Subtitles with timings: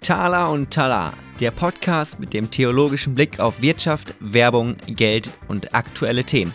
[0.00, 6.24] Tala und Tala, der Podcast mit dem theologischen Blick auf Wirtschaft, Werbung, Geld und aktuelle
[6.24, 6.54] Themen.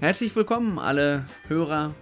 [0.00, 1.94] Herzlich willkommen, alle Hörer,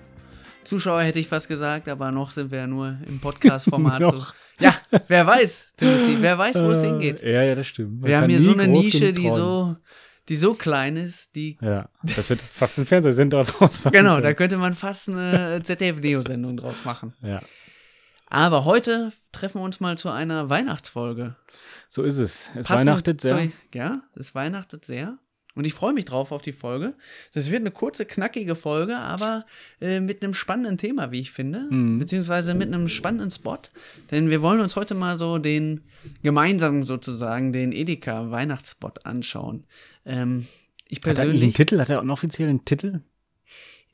[0.69, 4.03] Zuschauer hätte ich fast gesagt, aber noch sind wir ja nur im Podcast-Format.
[4.15, 4.25] so.
[4.61, 4.75] Ja,
[5.07, 7.23] wer weiß, Timothy, wer weiß, wo es hingeht.
[7.23, 8.01] Ja, ja, das stimmt.
[8.01, 9.77] Man Wir haben hier so eine Nische, die so,
[10.29, 11.59] die so klein ist, die.
[11.61, 13.93] Ja, das wird fast ein Fernsehsender draus machen.
[13.93, 17.13] Genau, da könnte man fast eine ZDF-Neo-Sendung draus machen.
[17.23, 17.41] Ja,
[18.27, 21.37] Aber heute treffen wir uns mal zu einer Weihnachtsfolge.
[21.89, 22.51] so ist es.
[22.55, 23.37] Es Passend weihnachtet sehr.
[23.39, 25.19] zu- ja, es weihnachtet sehr.
[25.59, 26.95] Und ich freue mich drauf auf die Folge.
[27.35, 29.45] Das wird eine kurze, knackige Folge, aber
[29.81, 31.67] äh, mit einem spannenden Thema, wie ich finde.
[31.69, 31.99] Mhm.
[31.99, 33.59] Beziehungsweise mit einem spannenden Spot.
[34.13, 35.81] Denn wir wollen uns heute mal so den
[36.23, 39.65] gemeinsam sozusagen den Edeka Weihnachtsspot anschauen.
[40.07, 40.47] Ähm,
[40.87, 41.55] ich Hat er einen persönlich.
[41.55, 41.81] Titel?
[41.81, 43.01] Hat er auch einen offiziellen Titel?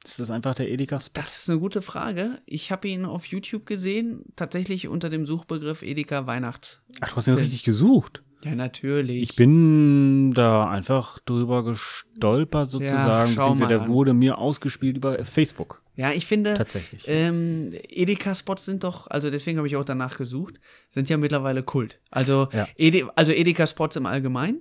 [0.04, 1.12] Ist das einfach der Edeka-Spot?
[1.14, 2.40] Das ist eine gute Frage.
[2.44, 6.82] Ich habe ihn auf YouTube gesehen, tatsächlich unter dem Suchbegriff Edeka Weihnachts.
[7.00, 8.22] Ach, du hast ihn richtig gesucht.
[8.44, 9.22] Ja, natürlich.
[9.22, 13.88] Ich bin da einfach drüber gestolpert sozusagen, beziehungsweise mal der an.
[13.88, 15.80] wurde mir ausgespielt über Facebook.
[15.96, 16.54] Ja, ich finde.
[16.54, 17.04] Tatsächlich.
[17.06, 22.00] Ähm, Edeka-Spots sind doch, also deswegen habe ich auch danach gesucht, sind ja mittlerweile Kult.
[22.10, 22.66] Also, Ja.
[22.76, 24.56] Ede, also Edeka-Spots im Allgemeinen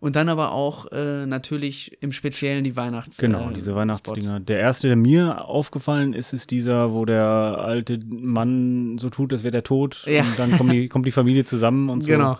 [0.00, 3.18] und dann aber auch äh, natürlich im Speziellen die Weihnachts.
[3.18, 4.40] Genau, äh, diese Weihnachtsdinger.
[4.40, 9.42] Der erste, der mir aufgefallen ist, ist dieser, wo der alte Mann so tut, als
[9.44, 10.04] wäre der tot.
[10.06, 10.22] Ja.
[10.22, 12.08] Und dann kommt die, kommt die Familie zusammen und so.
[12.18, 12.38] Genau.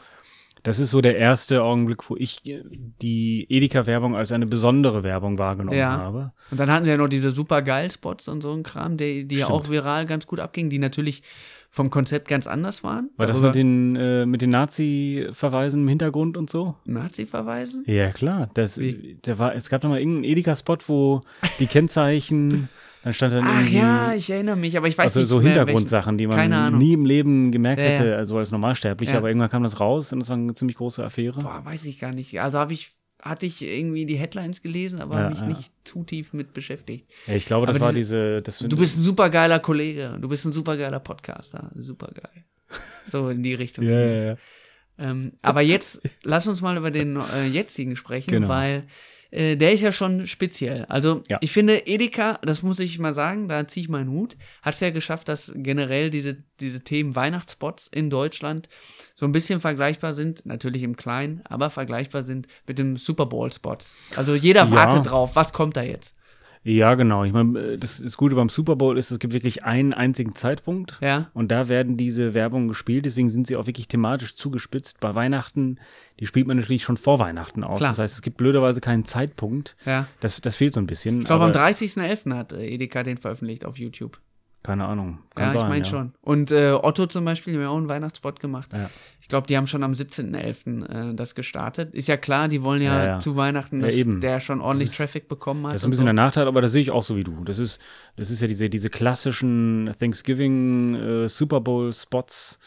[0.62, 5.78] Das ist so der erste Augenblick, wo ich die Edeka-Werbung als eine besondere Werbung wahrgenommen
[5.78, 5.90] Ja.
[5.98, 6.32] habe.
[6.50, 9.26] Und dann hatten sie ja noch diese super geil Spots und so ein Kram, die,
[9.26, 11.22] die ja auch viral ganz gut abgingen, die natürlich
[11.70, 13.10] vom Konzept ganz anders waren.
[13.16, 16.74] War das mit den, äh, mit den Nazi-Verweisen im Hintergrund und so?
[16.84, 17.84] Nazi verweisen?
[17.86, 18.50] Ja, klar.
[18.54, 19.18] Das, Wie?
[19.24, 21.20] der war, es gab noch mal irgendeinen Edeka-Spot, wo
[21.58, 22.68] die Kennzeichen,
[23.04, 23.76] dann stand dann Ach irgendwie.
[23.76, 26.94] ja, ich erinnere mich, aber ich weiß also nicht so mehr, Hintergrundsachen, die man nie
[26.94, 29.18] im Leben gemerkt Ja, hätte, also als Normalsterblicher, Ja.
[29.18, 31.40] aber irgendwann kam das raus und das war eine ziemlich große Affäre.
[31.40, 32.40] boah, weiß ich gar nicht.
[32.40, 35.46] Also habe ich, hatte ich irgendwie die Headlines gelesen, aber Ja, mich ja.
[35.46, 37.10] nicht zu tief mit beschäftigt.
[37.26, 38.42] Ja, ich glaube, das Aber war diese-.
[38.42, 42.44] Das, Du bist ein supergeiler Kollege, du bist ein supergeiler Podcaster, supergeil.
[43.06, 43.84] So in die Richtung.
[43.84, 44.36] Ja, ja, ja.
[44.98, 48.48] Ähm, aber jetzt lass uns mal über den äh, jetzigen sprechen, Genau.
[48.48, 48.86] weil
[49.30, 50.84] äh, der ist ja schon speziell.
[50.86, 51.38] Also Ja.
[51.40, 54.80] ich finde, Edeka, das muss ich mal sagen, da ziehe ich meinen Hut, hat es
[54.80, 58.68] ja geschafft, dass generell diese, diese Themen Weihnachtsspots in Deutschland
[59.14, 63.94] so ein bisschen vergleichbar sind, natürlich im Kleinen, aber vergleichbar sind mit dem Super Bowl-Spots.
[64.16, 64.70] Also jeder Ja.
[64.70, 66.14] wartet drauf, was kommt da jetzt?
[66.68, 67.24] Ja, genau.
[67.24, 70.98] Ich meine, das, das Gute beim Super Bowl ist, es gibt wirklich einen einzigen Zeitpunkt.
[71.00, 71.30] Ja.
[71.32, 75.00] Und da werden diese Werbungen gespielt, deswegen sind sie auch wirklich thematisch zugespitzt.
[75.00, 75.78] Bei Weihnachten,
[76.20, 77.78] die spielt man natürlich schon vor Weihnachten aus.
[77.78, 77.92] Klar.
[77.92, 79.76] Das heißt, es gibt blöderweise keinen Zeitpunkt.
[79.86, 80.06] Ja.
[80.20, 81.20] Das, das fehlt so ein bisschen.
[81.20, 82.36] Ich glaube, am aber 30.11.
[82.36, 84.20] hat äh, Edeka den veröffentlicht auf YouTube.
[84.64, 85.20] Keine Ahnung.
[85.34, 85.90] Kann ja, sein, ich meine ja.
[85.90, 86.12] schon.
[86.20, 88.70] Und äh, Otto zum Beispiel, die haben ja auch einen Weihnachtsspot gemacht.
[88.72, 88.90] Ja.
[89.20, 91.10] Ich glaube, die haben schon am 17.11.
[91.12, 91.94] Äh, das gestartet.
[91.94, 94.20] Ist ja klar, die wollen ja, Ja, zu Weihnachten, dass eben.
[94.20, 95.74] der schon ordentlich ist- Traffic bekommen hat.
[95.74, 96.06] Das ist ein bisschen so.
[96.06, 97.44] der Nachteil, aber das sehe ich auch so wie du.
[97.44, 97.80] Das ist,
[98.16, 102.58] das ist ja diese, diese klassischen Thanksgiving äh, Super Bowl Spots,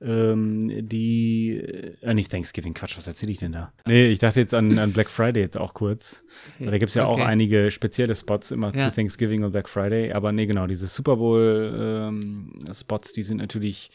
[0.00, 1.56] ähm, die,
[2.02, 3.72] äh, nicht Thanksgiving, Quatsch, was erzähle ich denn da?
[3.86, 6.22] Nee, ich dachte jetzt an, an Black Friday jetzt auch kurz.
[6.58, 7.22] Weil da gibt es ja Okay.
[7.22, 8.88] auch einige spezielle Spots immer Ja.
[8.88, 10.12] zu Thanksgiving und Black Friday.
[10.12, 13.90] Aber nee, genau, diese Super Bowl ähm, Spots, die sind natürlich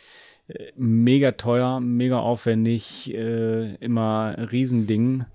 [0.50, 5.26] äh, mega teuer, mega aufwendig, äh, immer Riesending.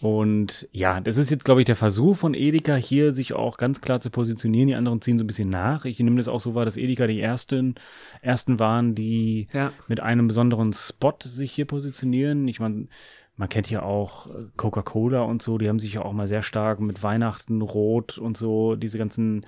[0.00, 3.80] Und ja, das ist jetzt, glaube ich, der Versuch von Edeka hier, sich auch ganz
[3.80, 4.66] klar zu positionieren.
[4.68, 5.84] Die anderen ziehen so ein bisschen nach.
[5.84, 7.76] Ich nehme das auch so wahr, dass Edeka die ersten,
[8.20, 9.72] ersten waren, die Ja.
[9.86, 12.48] mit einem besonderen Spot sich hier positionieren.
[12.48, 12.88] Ich meine,
[13.36, 16.42] man kennt ja auch äh, Coca-Cola und so, die haben sich ja auch mal sehr
[16.42, 19.44] stark mit Weihnachten, Rot und so, diese ganzen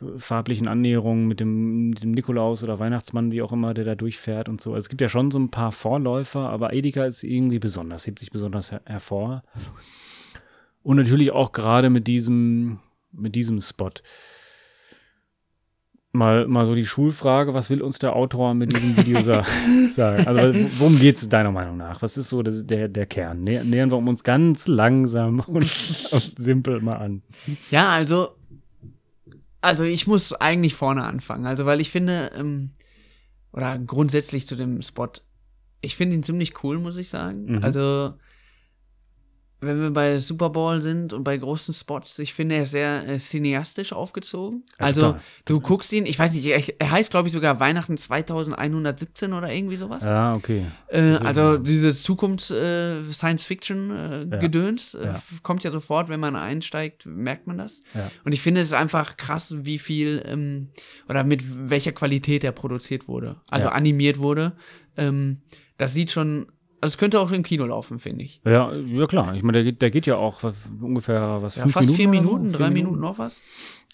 [0.00, 4.48] äh, farblichen Annäherungen mit dem, dem Nikolaus oder Weihnachtsmann, wie auch immer, der da durchfährt
[4.48, 4.70] und so.
[4.70, 8.20] Also es gibt ja schon so ein paar Vorläufer, aber Edeka ist irgendwie besonders, hebt
[8.20, 9.42] sich besonders her hervor.
[10.82, 12.78] Und natürlich auch gerade mit diesem,
[13.10, 13.90] mit diesem Spot.
[16.16, 19.44] Mal, mal so die Schulfrage, was will uns der Autor mit diesem Video sa
[19.90, 20.24] sagen?
[20.28, 22.02] Also worum geht es deiner Meinung nach?
[22.02, 23.42] Was ist so das, der, der Kern?
[23.42, 25.64] Nä nähern wir uns ganz langsam und,
[26.12, 27.22] und simpel mal an.
[27.72, 28.28] Ja, also,
[29.60, 31.46] also ich muss eigentlich vorne anfangen.
[31.46, 32.70] Also, weil ich finde, ähm,
[33.52, 35.10] oder grundsätzlich zu dem Spot,
[35.80, 37.56] ich finde ihn ziemlich cool, muss ich sagen.
[37.56, 37.64] Mhm.
[37.64, 38.14] Also,
[39.66, 43.08] wenn wir bei Super Bowl sind und bei großen Spots, ich finde, er ist sehr
[43.08, 44.64] äh, cineastisch aufgezogen.
[44.78, 45.20] Also, total.
[45.44, 49.76] du guckst ihn, ich weiß nicht, er, heißt, glaube ich, sogar Weihnachten 2117 oder irgendwie
[49.76, 50.02] sowas.
[50.04, 50.66] Ja, okay.
[50.88, 55.04] Äh, also, dieses Zukunfts-Science-Fiction-Gedöns Ja.
[55.04, 55.22] Ja.
[55.42, 57.82] kommt ja sofort, wenn man einsteigt, merkt man das.
[57.94, 58.10] Ja.
[58.24, 60.68] Und ich finde es einfach krass, wie viel ähm,
[61.08, 64.52] oder mit welcher Qualität er produziert wurde, also animiert wurde.
[64.96, 65.42] Ähm,
[65.76, 66.46] das sieht schon,
[66.84, 68.42] also es könnte auch im Kino laufen, finde ich.
[68.44, 69.34] Ja, ja klar.
[69.34, 72.08] Ich meine, der geht, der geht ja auch was, ungefähr was Ja, fast Minuten vier
[72.08, 72.22] oder so?
[72.22, 73.40] Minuten, Vier drei Minuten noch was.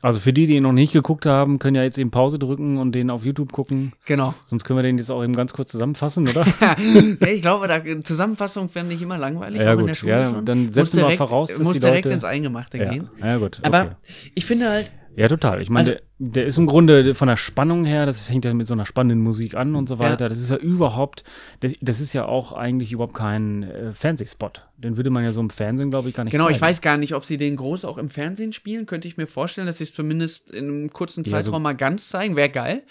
[0.02, 2.78] Also für die, die ihn noch nicht geguckt haben, können ja jetzt eben Pause drücken
[2.78, 3.92] und den auf YouTube gucken.
[4.06, 4.34] Genau.
[4.44, 6.44] Sonst können wir den jetzt auch eben ganz kurz zusammenfassen, oder?
[7.20, 10.02] ja, ich glaube, da, Zusammenfassung fände ich immer langweilig, Ja, auch in der gut.
[10.02, 10.44] Ja, schon.
[10.46, 12.90] dann setzen wir voraus, dass Muss die direkt Leute- ins Eingemachte ja.
[12.90, 13.08] gehen.
[13.22, 13.58] ja, gut.
[13.58, 13.66] Okay.
[13.68, 13.96] Aber
[14.34, 15.60] ich finde halt, Ja, total.
[15.60, 18.54] Ich meine, Also- der, der ist im Grunde von der Spannung her, das fängt ja
[18.54, 20.28] mit so einer spannenden Musik an und so weiter.
[20.28, 21.24] Das ist ja überhaupt,
[21.60, 24.68] das, das ist ja auch eigentlich überhaupt kein äh, Fernsehspot.
[24.76, 26.62] Den würde man ja so im Fernsehen, glaube ich, gar nicht genau, ich zeigen.
[26.68, 28.86] weiß gar nicht, ob sie den groß auch im Fernsehen spielen.
[28.86, 31.74] Könnte ich mir vorstellen, dass sie es zumindest in einem kurzen Ja, so- Zeitraum mal
[31.74, 32.36] ganz zeigen.
[32.36, 32.82] Wäre geil.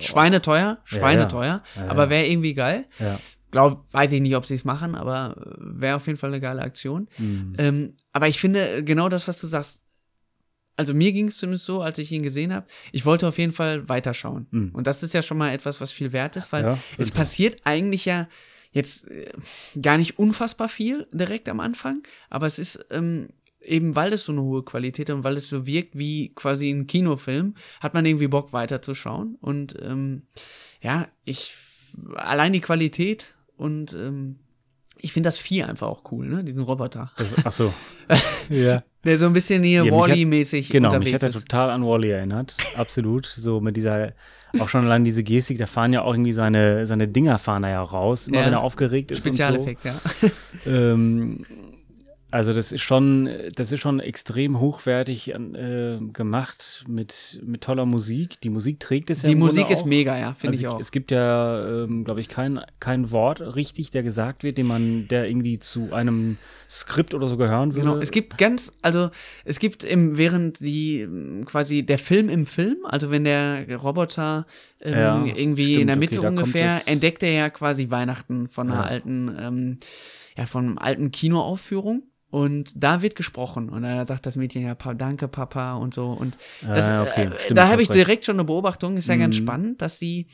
[0.00, 1.62] Schweineteuer, schweineteuer.
[1.76, 1.88] Ja, ja.
[1.88, 2.86] Aber wäre irgendwie geil.
[2.98, 3.18] Ja.
[3.50, 6.62] Glaub, weiß ich nicht, ob sie es machen, aber wäre auf jeden Fall eine geile
[6.62, 7.08] Aktion.
[7.18, 7.54] Mhm.
[7.58, 9.81] Ähm, aber ich finde genau das, was du sagst.
[10.82, 12.66] Also mir ging es zumindest so, als ich ihn gesehen habe.
[12.90, 14.48] Ich wollte auf jeden Fall weiterschauen.
[14.50, 14.70] Mhm.
[14.72, 17.60] Und das ist ja schon mal etwas, was viel wert ist, weil Ja, es passiert
[17.62, 18.28] eigentlich ja
[18.72, 19.30] jetzt äh,
[19.80, 23.28] gar nicht unfassbar viel direkt am Anfang, aber es ist ähm,
[23.60, 26.68] eben, weil es so eine hohe Qualität hat und weil es so wirkt wie quasi
[26.68, 29.36] ein Kinofilm, hat man irgendwie Bock weiterzuschauen.
[29.40, 30.22] Und ähm,
[30.80, 31.54] ja, ich
[32.16, 33.26] allein die Qualität
[33.56, 34.40] und ähm,
[34.98, 36.42] ich finde das Vieh einfach auch cool, ne?
[36.42, 37.12] Diesen Roboter.
[37.16, 37.72] Das, ach so.
[38.48, 38.82] ja.
[39.04, 41.34] Der so ein bisschen hier Ja, mich Wally-mäßig Genau, mich unterwegs hat er ist.
[41.48, 42.56] total an Wally erinnert.
[42.76, 43.26] Absolut.
[43.26, 44.12] So mit dieser,
[44.60, 47.70] auch schon allein diese Gestik, da fahren ja auch irgendwie seine, seine Dinger fahren da
[47.70, 48.46] ja raus, immer Ja.
[48.46, 49.18] wenn er aufgeregt ist.
[49.20, 49.92] Spezialeffekt, ja.
[50.22, 50.30] Und
[50.64, 50.70] so.
[50.70, 51.46] Ähm,
[52.32, 58.40] also das ist schon, das ist schon extrem hochwertig äh, gemacht mit, mit toller Musik.
[58.40, 59.86] Die Musik trägt es ja Die im Grunde Musik ist auch.
[59.86, 60.80] mega, ja, finde Also ich auch.
[60.80, 65.06] Es gibt ja, ähm, glaube ich, kein, kein Wort richtig, der gesagt wird, den man,
[65.08, 66.38] der irgendwie zu einem
[66.68, 67.86] Skript oder so gehören würde.
[67.86, 69.10] Genau, es gibt ganz, also
[69.44, 74.46] es gibt im, während die ähm, quasi der Film im Film, also wenn der Roboter
[74.80, 78.48] ähm, Ja, irgendwie stimmt, in der okay, Mitte kommt ungefähr, entdeckt er ja quasi Weihnachten
[78.48, 78.86] von einer Ja.
[78.88, 79.78] alten, ähm,
[80.36, 82.04] ja, von einer alten Kinoaufführung.
[82.32, 83.68] Und da wird gesprochen.
[83.68, 86.06] Und dann sagt das Mädchen ja, danke, Papa und so.
[86.08, 86.34] Und
[86.66, 87.94] das, Ah, okay, stimmt, da habe ich recht.
[87.94, 88.96] direkt schon eine Beobachtung.
[88.96, 89.42] Ist ja ganz Mhm.
[89.42, 90.28] spannend, dass sie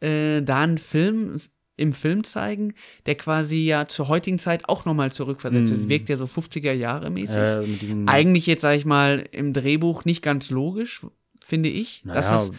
[0.00, 1.36] äh, da einen Film
[1.76, 2.74] im Film zeigen,
[3.06, 5.84] der quasi ja zur heutigen Zeit auch nochmal zurückversetzt ist.
[5.84, 5.88] Mhm.
[5.90, 7.36] Wirkt ja so 50er Jahre mäßig.
[7.36, 7.62] äh,
[8.06, 11.06] Eigentlich jetzt, sag ich mal, im Drehbuch nicht ganz logisch,
[11.40, 12.02] finde ich.
[12.12, 12.52] das Naja, ist,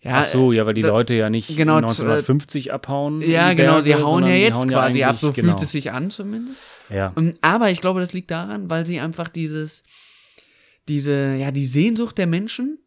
[0.00, 3.20] ja, Ach so, ja, weil die da- Leute ja nicht genau, 1950 abhauen.
[3.22, 5.48] ja, genau, sie hauen ja jetzt hauen ja quasi ab, eigentlich- so genau.
[5.52, 6.80] fühlt es sich an zumindest.
[6.88, 9.82] Ja, Ähm, Aber ich glaube, das liegt daran, weil sie einfach dieses,
[10.88, 12.78] diese, ja, die Sehnsucht der Menschen,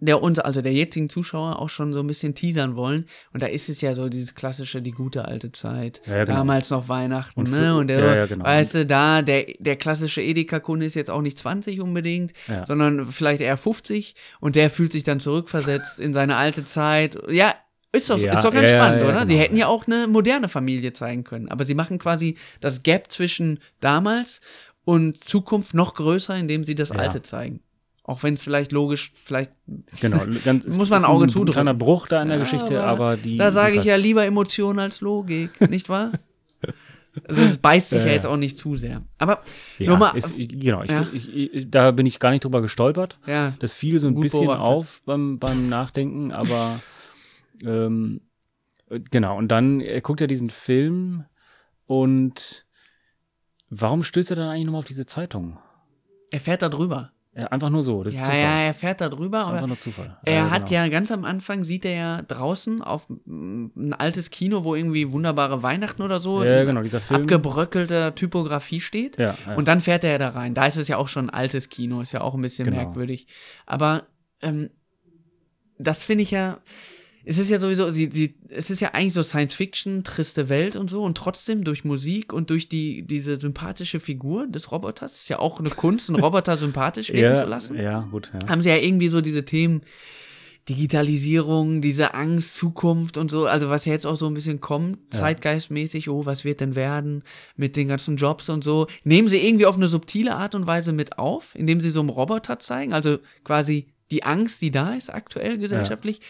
[0.00, 3.06] der uns, also der jetzigen Zuschauer, auch schon so ein bisschen teasern wollen.
[3.32, 6.00] Und da ist es ja so dieses klassische, die gute alte Zeit.
[6.06, 6.38] Ja, genau.
[6.38, 7.76] Damals noch Weihnachten, Und für- ne?
[7.76, 8.44] Und der, ja, genau.
[8.44, 12.32] weißt du, da, der, der klassische Edeka-Kunde ist jetzt auch nicht 20 unbedingt,
[12.66, 17.18] sondern vielleicht eher 50 und der fühlt sich dann zurückversetzt in seine alte Zeit.
[17.30, 17.54] Ja,
[17.90, 19.26] ist doch, Ja, ist doch ganz ja, spannend, ja, oder?
[19.26, 19.44] Sie genau.
[19.44, 23.60] hätten ja auch eine moderne Familie zeigen können, aber sie machen quasi das Gap zwischen
[23.80, 24.40] damals
[24.84, 26.90] und Zukunft noch größer, indem sie das.
[26.90, 27.60] Alte zeigen.
[28.08, 29.52] Auch wenn es vielleicht logisch, vielleicht,
[30.00, 30.24] genau.
[30.42, 31.52] Ganz, Muss man ein Auge ein zudrücken.
[31.52, 33.36] kleiner Bruch da in der Ja, Geschichte, aber aber die.
[33.36, 36.12] da sage ich ja lieber Emotion als Logik, nicht wahr?
[37.28, 39.02] Also es beißt sich Ja, ja jetzt auch nicht zu sehr.
[39.18, 39.42] Aber
[39.78, 41.06] Ja, nur mal, ist, genau, ich, Ja.
[41.12, 43.18] ich, ich, da bin ich gar nicht drüber gestolpert.
[43.26, 44.66] ja, Das fiel so ein bisschen beobachtet.
[44.66, 46.80] auf beim, beim Nachdenken, aber
[47.62, 48.22] ähm,
[48.88, 51.26] äh, genau, und dann er guckt er diesen Film
[51.86, 52.64] und
[53.68, 55.58] warum stößt er dann eigentlich nochmal auf diese Zeitung?
[56.30, 57.12] er fährt da drüber.
[57.38, 58.40] Ja, einfach nur so, das ist Ja, Zufall.
[58.40, 60.18] ja, er fährt da drüber, das ist einfach nur Zufall.
[60.24, 60.82] Er Ja, hat genau.
[60.82, 65.12] ja ganz am Anfang sieht er ja draußen auf mm, ein altes Kino, wo irgendwie
[65.12, 67.20] wunderbare Weihnachten oder so Ja, genau, dieser Film.
[67.22, 69.18] abgebröckelter Typografie steht.
[69.18, 69.54] Ja, ja.
[69.54, 70.54] Und dann fährt er da rein.
[70.54, 72.78] Da ist es ja auch schon ein altes Kino, ist ja auch ein bisschen Genau.
[72.78, 73.28] merkwürdig.
[73.66, 74.02] Aber
[74.42, 74.70] ähm,
[75.78, 76.58] das finde ich ja.
[77.28, 80.76] Es ist ja sowieso, sie, sie, es ist ja eigentlich so Science Fiction, triste Welt
[80.76, 85.28] und so, und trotzdem durch Musik und durch die, diese sympathische Figur des Roboters, ist
[85.28, 88.48] ja auch eine Kunst, einen Roboter sympathisch wirken ja, zu lassen Ja, gut, ja.
[88.48, 89.82] haben sie ja irgendwie so diese Themen
[90.70, 94.98] Digitalisierung, diese Angst, Zukunft und so, also was ja jetzt auch so ein bisschen kommt,
[95.12, 95.20] Ja.
[95.20, 97.24] zeitgeistmäßig, oh, was wird denn werden
[97.56, 100.92] mit den ganzen Jobs und so, nehmen sie irgendwie auf eine subtile Art und Weise
[100.92, 105.12] mit auf, indem sie so einen Roboter zeigen, also quasi die Angst, die da ist
[105.12, 106.20] aktuell gesellschaftlich,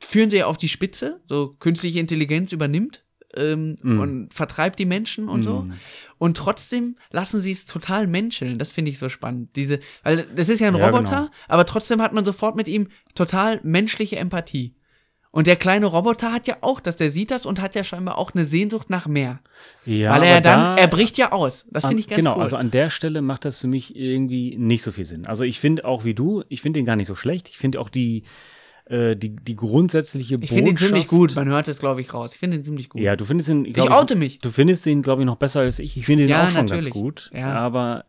[0.00, 3.04] führen sie auf die Spitze, so künstliche Intelligenz übernimmt
[3.36, 4.00] ähm, Mm.
[4.00, 5.60] und vertreibt die Menschen und so.
[5.62, 5.72] Mm.
[6.18, 8.58] Und trotzdem lassen sie es total menscheln.
[8.58, 9.54] Das finde ich so spannend.
[9.54, 11.30] Diese, weil das ist ja ein Ja, Roboter, genau.
[11.46, 14.74] aber trotzdem hat man sofort mit ihm total menschliche Empathie.
[15.30, 18.16] Und der kleine Roboter hat ja auch das, der sieht das und hat ja scheinbar
[18.16, 19.40] auch eine Sehnsucht nach mehr.
[19.84, 21.66] Ja, weil er aber dann, da- er bricht ja aus.
[21.70, 22.42] Das finde ich ganz genau, cool.
[22.42, 25.26] also an der Stelle macht das für mich irgendwie nicht so viel Sinn.
[25.26, 27.50] Also ich finde auch wie du, ich finde den gar nicht so schlecht.
[27.50, 28.22] Ich finde auch die,
[28.88, 31.36] äh, die, die grundsätzliche ich finde ihn ziemlich Botschaft- gut.
[31.36, 32.32] Man hört es, glaube ich, raus.
[32.34, 33.00] Ich finde ihn ziemlich gut.
[33.02, 34.38] Ja, du findest ihn, ich glaub oute mich.
[34.38, 35.96] Du findest den, glaube ich, noch besser als ich.
[35.96, 36.86] Ich finde den Ja, auch schon natürlich.
[36.86, 37.30] ganz gut.
[37.34, 37.52] Ja.
[37.54, 38.04] Aber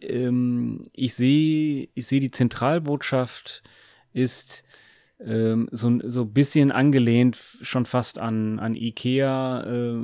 [0.00, 3.62] ähm, ich sehe, ich sehe die Zentralbotschaft
[4.12, 4.64] ist
[5.26, 9.62] ähm, so, ein- so ein bisschen angelehnt schon fast an, an Ikea.
[9.64, 9.96] Äh,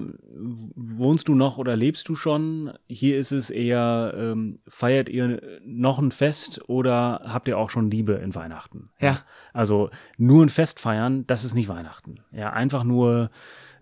[0.75, 2.73] wohnst du noch oder lebst du schon?
[2.89, 7.91] Hier ist es eher, ähm, feiert ihr noch ein Fest oder habt ihr auch schon
[7.91, 8.91] Liebe in Weihnachten?
[9.01, 9.21] Ja.
[9.53, 12.17] Also nur ein Fest feiern, das ist nicht Weihnachten.
[12.33, 13.31] Ja, einfach nur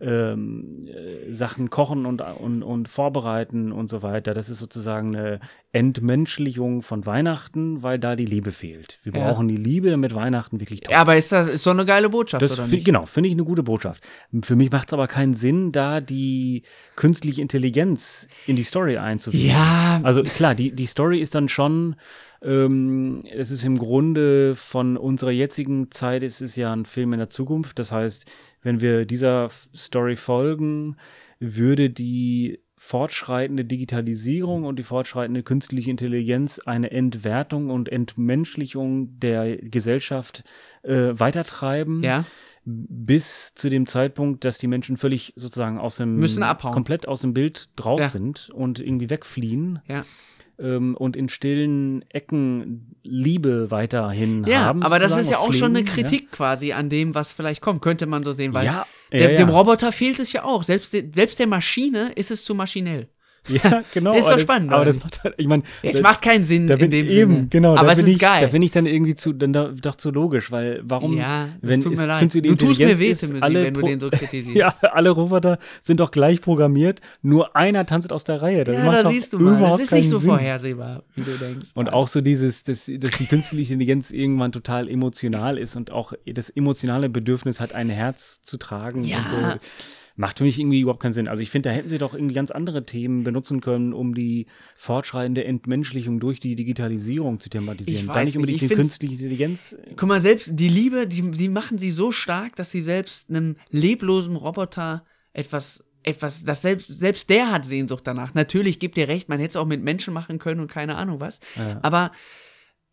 [0.01, 4.35] ähm, äh, Sachen kochen und, und, und vorbereiten und so weiter.
[4.35, 5.41] Das ist sozusagen eine
[5.73, 9.01] Entmenschlichung von Weihnachten, weil da die Liebe fehlt.
[9.03, 9.25] Wir Ja.
[9.27, 12.09] brauchen die Liebe, damit Weihnachten wirklich toll Ja, aber ist das ist so eine geile
[12.09, 12.85] Botschaft, das oder find, nicht?
[12.85, 14.03] genau, finde ich eine gute Botschaft.
[14.43, 16.63] Für mich macht es aber keinen Sinn, da die
[16.97, 19.47] künstliche Intelligenz in die Story einzuführen.
[19.49, 21.97] Ja, Also klar, die, die Story ist dann schon,
[22.43, 27.19] ähm, es ist im Grunde von unserer jetzigen Zeit, es ist ja ein Film in
[27.19, 27.79] der Zukunft.
[27.79, 28.25] Das heißt,
[28.63, 30.97] wenn wir dieser Story folgen,
[31.41, 40.45] würde die fortschreitende Digitalisierung und die fortschreitende künstliche Intelligenz eine Entwertung und Entmenschlichung der Gesellschaft
[40.85, 42.25] äh, weitertreiben ja.
[42.65, 46.73] bis zu dem Zeitpunkt, dass die Menschen völlig sozusagen aus dem Müssen abhauen.
[46.73, 48.09] komplett aus dem Bild draus Ja.
[48.09, 50.05] sind und irgendwie wegfliehen Ja.
[50.59, 54.83] Ähm, und in stillen Ecken Liebe weiterhin Ja, haben.
[54.83, 58.07] aber das ist ja auch schon eine Kritik quasi an dem, was vielleicht kommt, könnte
[58.07, 59.37] man so sehen, weil Ja, der, ja, ja.
[59.37, 60.63] dem Roboter fehlt es ja auch.
[60.65, 63.09] Selbst, de- selbst der Maschine ist es zu maschinell.
[63.63, 64.13] Ja, genau.
[64.15, 66.75] Ist doch das, spannend, Aber das macht halt, ich meine, Es macht keinen Sinn da
[66.75, 67.47] in bin dem eben, Sinne.
[67.49, 68.43] genau, aber es ist ich, geil.
[68.43, 71.71] Da bin ich dann irgendwie zu, dann da, doch zu logisch, weil warum, ja, das
[71.71, 72.35] wenn tut mir leid.
[72.35, 74.49] Du tust mir weh, Timothy, alle wenn du den so kritisierst.
[74.57, 78.65] Ja, alle Roboter sind doch gleich programmiert, nur einer tanzt aus der Reihe.
[78.65, 79.59] Das Ja, macht da siehst du mal.
[79.71, 80.31] Das ist nicht so Sinn.
[80.31, 81.69] vorhersehbar, wie du denkst.
[81.75, 86.13] Und auch so dieses, dass, dass die künstliche Intelligenz irgendwann total emotional ist und auch
[86.27, 89.17] das emotionale Bedürfnis hat, ein Herz zu tragen Ja.
[89.19, 89.37] und so.
[90.19, 91.29] Macht für mich irgendwie überhaupt keinen Sinn.
[91.29, 94.47] Also ich finde, da hätten sie doch irgendwie ganz andere Themen benutzen können, um die
[94.75, 98.01] fortschreitende Entmenschlichung durch die Digitalisierung zu thematisieren.
[98.01, 99.77] Ich Gar weiß nicht unbedingt nicht, die künstliche Intelligenz.
[99.95, 103.55] Guck mal, selbst die Liebe, die, die machen sie so stark, dass sie selbst einem
[103.71, 108.35] leblosen Roboter etwas, etwas, das selbst, selbst der hat Sehnsucht danach.
[108.35, 111.21] Natürlich gibt ihr recht, man hätte es auch mit Menschen machen können und keine Ahnung
[111.21, 111.39] was.
[111.57, 111.79] Ja.
[111.83, 112.11] Aber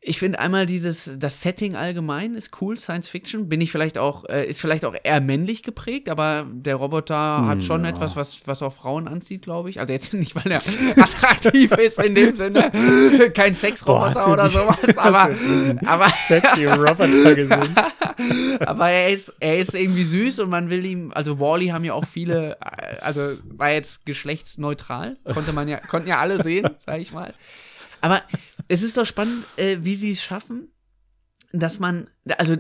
[0.08, 3.50] ich finde einmal dieses, das Setting allgemein ist cool, Science Fiction.
[3.50, 7.64] Bin ich vielleicht auch, äh, ist vielleicht auch eher männlich geprägt, aber der Roboter hat
[7.64, 7.90] schon Ja.
[7.90, 9.80] etwas, was, was auch Frauen anzieht, glaube ich.
[9.80, 10.62] Also jetzt nicht, weil er
[11.04, 12.72] attraktiv ist in dem Sinne.
[13.34, 15.32] Kein Sexroboter oder sowas, aber,
[15.88, 17.76] aber, Sexy Roboter gesehen.
[18.60, 21.94] aber er ist, er ist irgendwie süß und man will ihm, also Wally haben ja
[21.94, 27.00] auch viele, äh, also war jetzt geschlechtsneutral, konnte man ja, konnten ja alle sehen, sag
[27.00, 27.34] ich mal.
[28.02, 28.22] Aber
[28.68, 30.70] es ist doch spannend, äh, wie sie es schaffen,
[31.52, 32.08] dass man,
[32.38, 32.56] also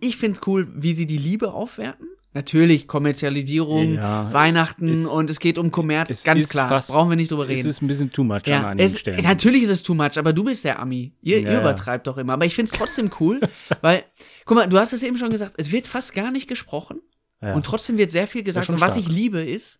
[0.00, 2.08] ich finde es cool, wie sie die Liebe aufwerten.
[2.34, 6.68] Natürlich Kommerzialisierung, Ja, Weihnachten es- und es geht um Kommerz, es ganz klar.
[6.68, 7.70] fast- Brauchen wir nicht drüber Es reden.
[7.70, 9.22] ist ein bisschen too much an Ja, einigen es, Stellen.
[9.22, 11.14] natürlich ist es too much, aber du bist der Ami.
[11.22, 12.34] Ihr, Ja, ihr übertreibt doch immer.
[12.34, 13.40] Aber ich finde es trotzdem cool,
[13.80, 14.04] weil,
[14.44, 17.00] guck mal, du hast es eben schon gesagt, es wird fast gar nicht gesprochen
[17.40, 18.68] und trotzdem wird sehr viel gesagt.
[18.68, 19.78] Und was ich liebe ist,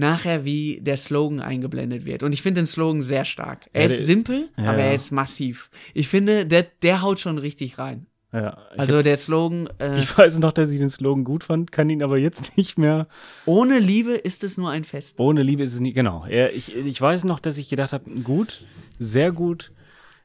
[0.00, 2.22] nachher wie der Slogan eingeblendet wird.
[2.24, 3.68] Und ich finde den Slogan sehr stark.
[3.72, 5.70] Er Ja, ist simpel, ja, aber er ist massiv.
[5.94, 8.06] Ich finde, der, der haut schon richtig rein.
[8.32, 11.88] ja, Also der Slogan, äh, ich weiß noch, dass ich den Slogan gut fand, kann
[11.90, 13.06] ihn aber jetzt nicht mehr.
[13.46, 15.20] ohne Liebe ist es nur ein Fest.
[15.20, 15.92] Ohne Liebe ist es nie.
[15.92, 16.26] Genau.
[16.28, 18.64] Ja, ich, ich weiß noch, dass ich gedacht habe, gut,
[18.98, 19.72] sehr gut.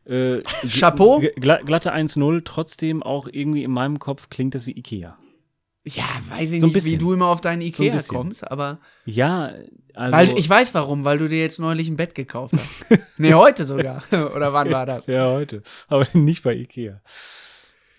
[0.06, 1.20] Äh, Chapeau.
[1.20, 5.18] gl- gla- Glatte 1-0, trotzdem auch irgendwie in meinem Kopf klingt das wie Ikea.
[5.88, 8.16] Ja, weiß ich So nicht, wie du immer auf deinen Ikea bisschen.
[8.16, 9.54] kommst, aber Ja,
[9.94, 10.18] also.
[10.18, 13.00] weil ich weiß warum, weil du dir jetzt neulich ein Bett gekauft hast.
[13.20, 14.04] nee, heute sogar.
[14.36, 15.06] Oder wann war das?
[15.06, 15.62] Ja, heute.
[15.88, 17.02] Aber nicht bei Ikea.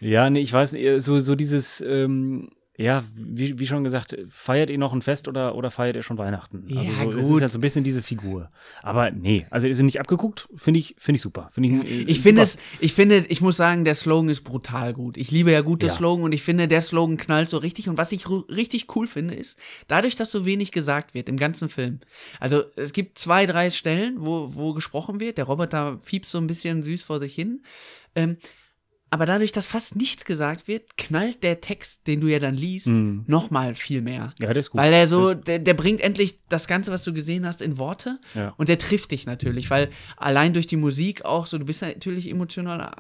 [0.01, 4.69] Ja, nee, ich weiß nicht, so, so dieses, ähm, ja, wie, wie schon gesagt, feiert
[4.69, 6.65] ihr noch ein Fest oder, oder feiert ihr schon Weihnachten?
[6.77, 7.41] Also Ja, so, Es ist gut.
[7.41, 8.51] ja so ein bisschen diese Figur.
[8.83, 11.49] Aber nee, also ist sie nicht abgeguckt, finde ich, finde ich super.
[11.53, 14.93] Finde ich, äh, Ich finde es, ich finde, ich muss sagen, der Slogan ist brutal
[14.93, 15.17] gut.
[15.17, 15.93] Ich liebe ja gute Ja.
[15.93, 17.89] Slogan und ich finde, der Slogan knallt so richtig.
[17.89, 21.69] Und was ich richtig cool finde, ist, dadurch, dass so wenig gesagt wird im ganzen
[21.71, 22.01] Film.
[22.41, 25.39] Also es gibt zwei, drei Stellen, wo, wo gesprochen wird.
[25.39, 27.63] Der Roboter fiebst so ein bisschen süß vor sich hin.
[28.15, 28.37] Ähm,
[29.11, 32.89] aber dadurch, dass fast nichts gesagt wird, knallt der Text, den du ja dann liest,
[32.89, 33.25] Mhm.
[33.27, 34.35] noch mal viel mehr.
[34.41, 34.81] Ja, das ist gut.
[34.81, 38.19] Weil er so, der, der bringt endlich das Ganze, was du gesehen hast, in Worte.
[38.35, 38.53] Ja.
[38.57, 42.29] Und der trifft dich natürlich, weil allein durch die Musik auch so, du bist natürlich
[42.29, 42.93] emotional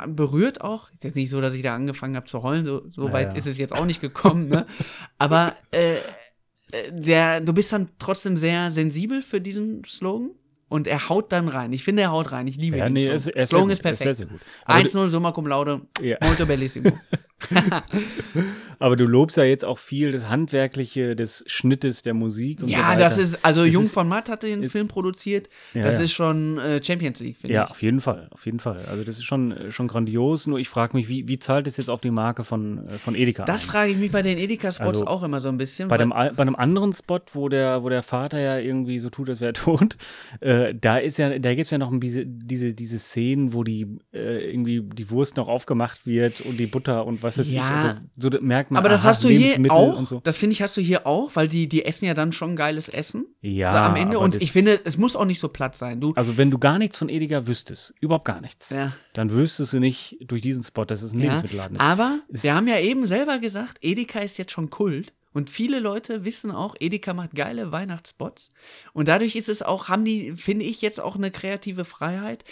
[0.00, 0.90] äh, berührt auch.
[0.92, 3.32] Ist jetzt nicht so, dass ich da angefangen habe zu heulen, so, so Ja, weit
[3.32, 3.38] ja.
[3.38, 4.66] ist es jetzt auch nicht gekommen, ne?
[5.18, 10.30] Aber äh, äh, der, du bist dann trotzdem sehr sensibel für diesen Slogan.
[10.72, 11.70] Und er haut dann rein.
[11.74, 12.46] Ich finde, er haut rein.
[12.46, 13.98] Ich liebe ja, den nee, sehr ist es perfekt.
[13.98, 14.40] sehr, sehr gut.
[14.64, 16.90] Aber du, 1-0, Summa cum laude, ja, molto bellissimo.
[18.78, 22.72] aber du lobst ja jetzt auch viel das Handwerkliche des Schnittes der Musik und so
[22.72, 23.00] ja, weiter.
[23.00, 25.48] das ist, also Es Jung ist- von Matt hatte den Film produziert.
[25.74, 26.04] Ja, das ja.
[26.04, 27.70] ist schon äh, Champions League, finde Ja, ich.
[27.70, 28.84] auf jeden Fall, auf jeden Fall.
[28.90, 30.46] Also das ist schon, schon grandios.
[30.46, 33.14] Nur ich frage mich, wie, wie zahlt es jetzt auf die Marke von, äh, von
[33.14, 35.88] Edeka Das frage ich mich bei den Edeka-Spots Also, auch immer so ein bisschen.
[35.88, 39.28] Bei dem, bei einem anderen Spot, wo der, wo der Vater ja irgendwie so tut,
[39.28, 39.96] als wäre er tot,
[40.40, 43.64] äh, da ist ja, da gibt es ja noch ein, diese, diese, diese Szenen, wo
[43.64, 47.52] die äh, irgendwie die Wurst noch aufgemacht wird und die Butter und was weiß ich.
[47.52, 47.98] Ja.
[48.16, 50.06] Also, so merkt man, aber das aha, hast du hier auch.
[50.08, 50.20] so.
[50.24, 52.88] Das finde ich, hast du hier auch, weil die, die essen ja dann schon geiles
[52.88, 54.18] Essen Ja, am Ende.
[54.18, 56.00] Und ich finde, es muss auch nicht so platt sein.
[56.00, 59.72] Du, Also wenn du gar nichts von Edeka wüsstest, überhaupt gar nichts, ja, dann wüsstest
[59.72, 61.26] du nicht durch diesen Spot, dass es ein ja.
[61.26, 61.82] Lebensmittelladen ist.
[61.82, 65.12] Aber Ist- wir haben ja eben selber gesagt, Edeka ist jetzt schon Kult.
[65.34, 68.52] Und viele Leute wissen auch, Edeka macht geile Weihnachtsspots.
[68.92, 72.44] Und dadurch ist es auch, haben die, finde ich, jetzt auch eine kreative Freiheit.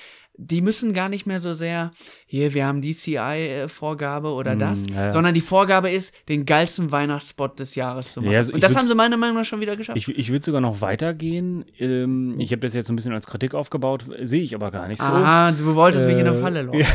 [0.42, 1.92] Die müssen gar nicht mehr so sehr,
[2.24, 5.10] hier, wir haben die CI-Vorgabe oder Mm, das, ja, ja.
[5.10, 8.32] sondern die Vorgabe ist, den geilsten Weihnachtsspot des Jahres zu machen.
[8.32, 9.98] Ja, also Und das haben sie meiner Meinung nach schon wieder geschafft.
[9.98, 11.64] Ich, ich würde sogar noch weitergehen.
[11.78, 14.88] Ähm, ich habe das jetzt so ein bisschen als Kritik aufgebaut, sehe ich aber gar
[14.88, 15.08] nicht so.
[15.08, 16.80] Aha, du wolltest mich in eine Äh, Falle locken.
[16.80, 16.86] ja.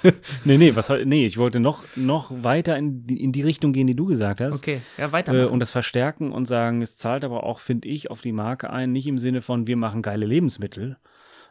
[0.44, 3.86] nee, nee, was, nee, ich wollte noch, noch weiter in die, in die Richtung gehen,
[3.86, 4.54] die du gesagt hast.
[4.56, 5.48] Okay, ja, Äh, weitermachen.
[5.48, 8.92] und das verstärken und sagen, es zahlt aber auch, finde ich, auf die Marke ein,
[8.92, 10.96] nicht im Sinne von, wir machen geile Lebensmittel,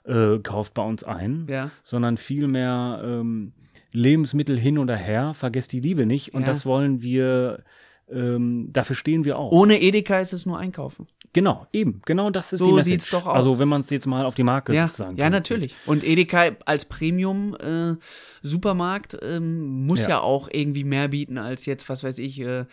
[0.07, 1.71] äh, kauft bei uns ein, ja.
[1.83, 3.53] sondern vielmehr ähm,
[3.91, 6.33] Lebensmittel hin oder her, vergesst die Liebe nicht.
[6.33, 6.47] Und Ja.
[6.47, 7.63] das wollen wir,
[8.11, 9.51] ähm, dafür stehen wir auch.
[9.51, 11.07] Ohne Edeka ist es nur einkaufen.
[11.33, 12.01] Genau, eben.
[12.05, 12.87] Genau das ist So die Message.
[12.91, 13.35] sieht's doch aus.
[13.35, 15.75] Also wenn man es jetzt mal auf die Marke Ja, sozusagen ja, natürlich.
[15.85, 20.09] Und Edeka als Premium-Supermarkt ähm, muss ja.
[20.09, 20.19] Ja.
[20.21, 22.65] auch irgendwie mehr bieten als jetzt, was weiß ich, äh, äh,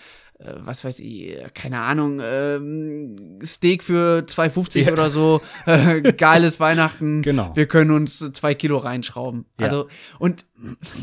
[0.64, 4.92] was weiß ich, äh, keine Ahnung, ähm, Steak für 2,50 Ja.
[4.92, 7.54] oder so, äh, geiles Weihnachten, Genau.
[7.54, 9.46] wir können uns zwei Kilo reinschrauben.
[9.58, 9.66] Ja.
[9.66, 10.44] Also, und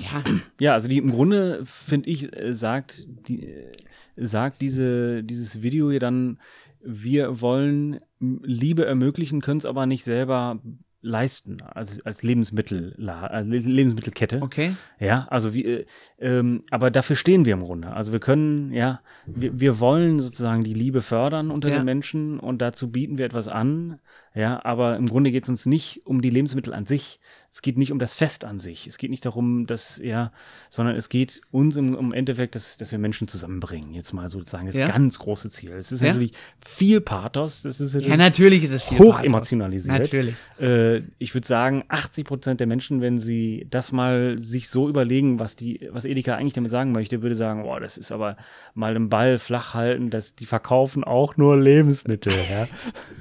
[0.01, 0.23] ja,
[0.59, 3.71] Ja, also die im Grunde, finde ich, äh, sagt, die, äh,
[4.15, 6.39] sagt diese, dieses Video hier dann,
[6.83, 10.59] wir wollen Liebe ermöglichen, können es aber nicht selber
[11.01, 14.41] leisten, also als Lebensmittel, äh, Lebensmittelkette.
[14.41, 14.73] okay.
[14.99, 15.85] Ja, also wie, äh,
[16.19, 17.91] ähm, aber dafür stehen wir im Grunde.
[17.91, 21.77] Also wir können, ja, wir, wir wollen sozusagen die Liebe fördern unter Ja.
[21.77, 23.99] den Menschen und dazu bieten wir etwas an.
[24.33, 27.19] Ja, aber im Grunde geht es uns nicht um die Lebensmittel an sich.
[27.51, 28.87] Es geht nicht um das Fest an sich.
[28.87, 30.31] Es geht nicht darum, dass, ja,
[30.69, 33.93] sondern es geht uns im, im Endeffekt, dass, dass wir Menschen zusammenbringen.
[33.93, 34.87] Jetzt mal sozusagen das Ja.
[34.87, 35.71] ganz große Ziel.
[35.73, 36.09] Es ist Ja.
[36.13, 36.31] natürlich
[36.65, 37.61] viel Pathos.
[37.63, 39.27] Das ist Ja, natürlich natürlich ist es viel hoch Pathos.
[39.27, 39.99] emotionalisiert.
[39.99, 40.35] Natürlich.
[40.61, 45.39] Äh, ich würde sagen, 80 Prozent der Menschen, wenn sie das mal sich so überlegen,
[45.39, 48.37] was die, was Edeka eigentlich damit sagen möchte, würde sagen, boah, das ist aber
[48.75, 52.31] mal den Ball flach halten, dass die verkaufen auch nur Lebensmittel.
[52.49, 52.67] ja.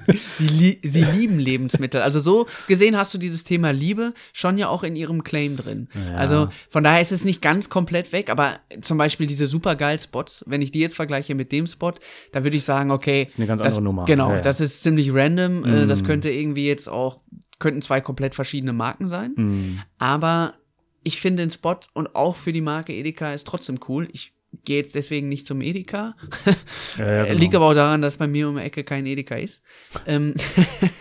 [0.38, 2.00] Sie, lie sie lieben Lebensmittel.
[2.02, 5.88] Also so gesehen hast du dieses Thema Liebe schon ja auch in ihrem Claim drin.
[5.94, 6.16] Ja.
[6.16, 10.44] Also von daher ist es nicht ganz komplett weg, aber zum Beispiel diese supergeil Spots,
[10.46, 11.92] wenn ich die jetzt vergleiche mit dem Spot,
[12.32, 14.04] da würde ich sagen, okay, ist eine ganz das, andere Nummer.
[14.04, 15.64] Genau, Ja, das ist ziemlich random.
[15.64, 16.06] Äh, das Mm.
[16.06, 17.20] könnte irgendwie jetzt auch,
[17.58, 19.32] könnten zwei komplett verschiedene Marken sein.
[19.36, 20.54] Mm, Aber
[21.02, 24.08] ich finde den Spot und auch für die Marke Edeka ist trotzdem cool.
[24.12, 24.32] Ich
[24.64, 26.16] gehe jetzt deswegen nicht zum Edeka.
[26.98, 27.38] ja, ja, genau.
[27.38, 29.62] Liegt aber auch daran, dass bei mir um die Ecke kein Edeka ist.
[30.06, 30.34] ähm,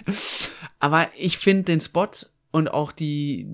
[0.80, 2.10] aber ich finde den Spot
[2.52, 3.48] und auch die,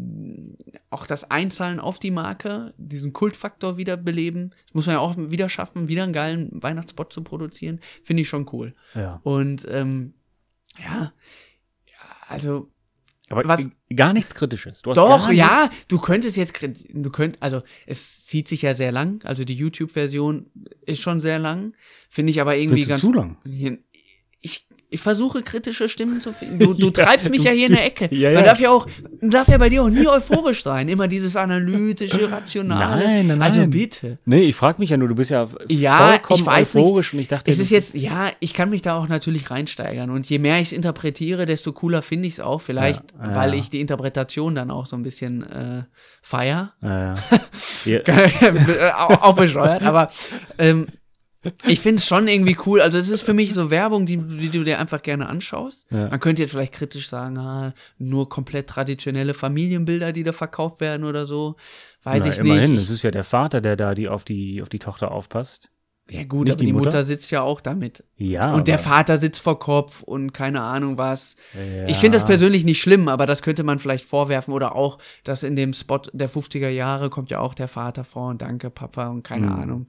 [0.89, 5.49] auch das Einzahlen auf die Marke, diesen Kultfaktor wiederbeleben, das muss man ja auch wieder
[5.49, 8.73] schaffen, wieder einen geilen Weihnachtsspot zu produzieren, finde ich schon cool.
[8.93, 9.19] ja.
[9.23, 10.13] Und ähm,
[10.77, 11.11] ja,
[11.85, 12.69] ja, also
[13.29, 14.81] Aber Was- gar nichts Kritisches.
[14.83, 18.91] Du hast doch, ja, du könntest jetzt, du könnt, also es zieht sich ja sehr
[18.91, 20.51] lang, also die YouTube-Version
[20.85, 21.73] ist schon sehr lang,
[22.09, 23.01] finde ich aber irgendwie ganz.
[23.01, 23.37] zu lang.
[24.95, 26.59] Ich, versuche kritische Stimmen zu finden.
[26.59, 28.09] Du, du Ja, treibst mich du- ja hier in der Ecke.
[28.15, 28.49] Ja, Man ja.
[28.49, 28.87] darf ja auch,
[29.21, 30.87] man darf ja bei dir auch nie euphorisch sein.
[30.89, 33.03] Immer dieses analytische, rationale.
[33.03, 34.17] Nein, nein, Also bitte.
[34.25, 36.83] Nee, ich frage mich ja nur, du bist ja, Ja, vollkommen ich weiß nicht.
[36.83, 40.09] euphorisch und ich dachte, Es ist jetzt, ja, ich kann mich da auch natürlich reinsteigern.
[40.09, 42.61] Und je mehr ich es interpretiere, desto cooler finde ich es auch.
[42.61, 45.83] Vielleicht, Ja, weil ich die Interpretation dann auch so ein bisschen äh,
[46.21, 46.73] feier.
[46.81, 47.15] Ja,
[47.85, 47.95] ja.
[48.97, 50.09] auch bescheuert, aber
[50.57, 50.87] ähm,
[51.67, 52.81] ich finde es schon irgendwie cool.
[52.81, 55.85] Also es ist für mich so Werbung, die, die du dir einfach gerne anschaust.
[55.91, 56.09] Ja.
[56.09, 61.05] Man könnte jetzt vielleicht kritisch sagen, ah, nur komplett traditionelle Familienbilder, die da verkauft werden
[61.05, 61.55] oder so.
[62.03, 62.83] Weiß Na, ich immerhin, nicht.
[62.83, 65.71] es ist ja der Vater, der da die auf die, auf die Tochter aufpasst.
[66.09, 66.85] Ja gut, nicht aber die Mutter?
[66.85, 67.03] Mutter?
[67.03, 68.03] sitzt ja auch damit.
[68.17, 68.53] Ja.
[68.53, 71.35] und der Vater sitzt vor Kopf und keine Ahnung was.
[71.53, 71.87] Ja.
[71.87, 75.43] Ich finde das persönlich nicht schlimm, aber das könnte man vielleicht vorwerfen oder auch, dass
[75.43, 79.07] in dem Spot der 50er Jahre kommt ja auch der Vater vor und danke Papa
[79.07, 79.51] und keine Mhm.
[79.53, 79.87] Ahnung.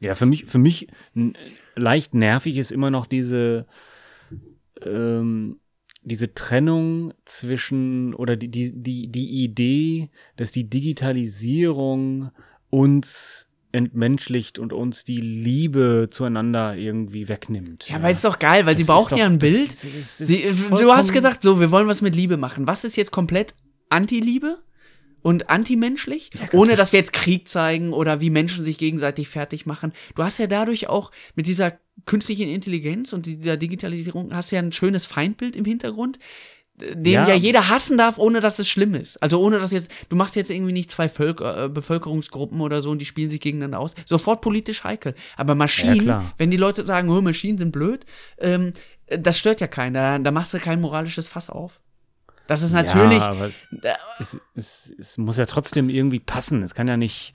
[0.00, 0.88] Ja, für mich, für mich
[1.76, 3.66] leicht nervig ist immer noch diese,
[4.84, 5.58] ähm,
[6.02, 12.30] diese Trennung zwischen oder die, die, die, die Idee, dass die Digitalisierung
[12.70, 17.88] uns entmenschlicht und uns die Liebe zueinander irgendwie wegnimmt.
[17.88, 19.70] Ja, aber ist doch geil, weil sie Das braucht ist ja doch- ein Bild.
[19.70, 22.66] das- das Sie, du vollkommen- hast gesagt, so, wir wollen was mit Liebe machen.
[22.66, 23.54] Was ist jetzt komplett
[23.88, 24.58] Anti-Liebe
[25.22, 26.30] und antimenschlich?
[26.52, 29.92] ohne dass wir jetzt Krieg zeigen oder wie Menschen sich gegenseitig fertig machen.
[30.14, 34.62] Du hast ja dadurch auch mit dieser künstlichen Intelligenz und dieser Digitalisierung hast du ja
[34.62, 36.18] ein schönes Feindbild im Hintergrund,
[36.74, 37.34] den ja, Ja.
[37.34, 39.22] jeder hassen darf, ohne dass es schlimm ist.
[39.22, 42.90] Also ohne dass jetzt, du machst jetzt irgendwie nicht zwei Völker, äh, Bevölkerungsgruppen oder so
[42.90, 43.94] und die spielen sich gegeneinander aus.
[44.06, 45.14] Sofort politisch heikel.
[45.36, 46.32] Aber Maschinen, klar.
[46.38, 48.04] wenn die Leute sagen, oh, Maschinen sind blöd,
[48.38, 48.72] ähm,
[49.06, 49.94] das stört ja keinen.
[49.94, 51.80] Da, da machst du kein moralisches Fass auf.
[52.46, 53.18] Das ist natürlich.
[53.18, 53.50] Ja, aber
[54.18, 56.62] es, es, es, muss ja trotzdem irgendwie passen.
[56.62, 57.34] Es kann ja nicht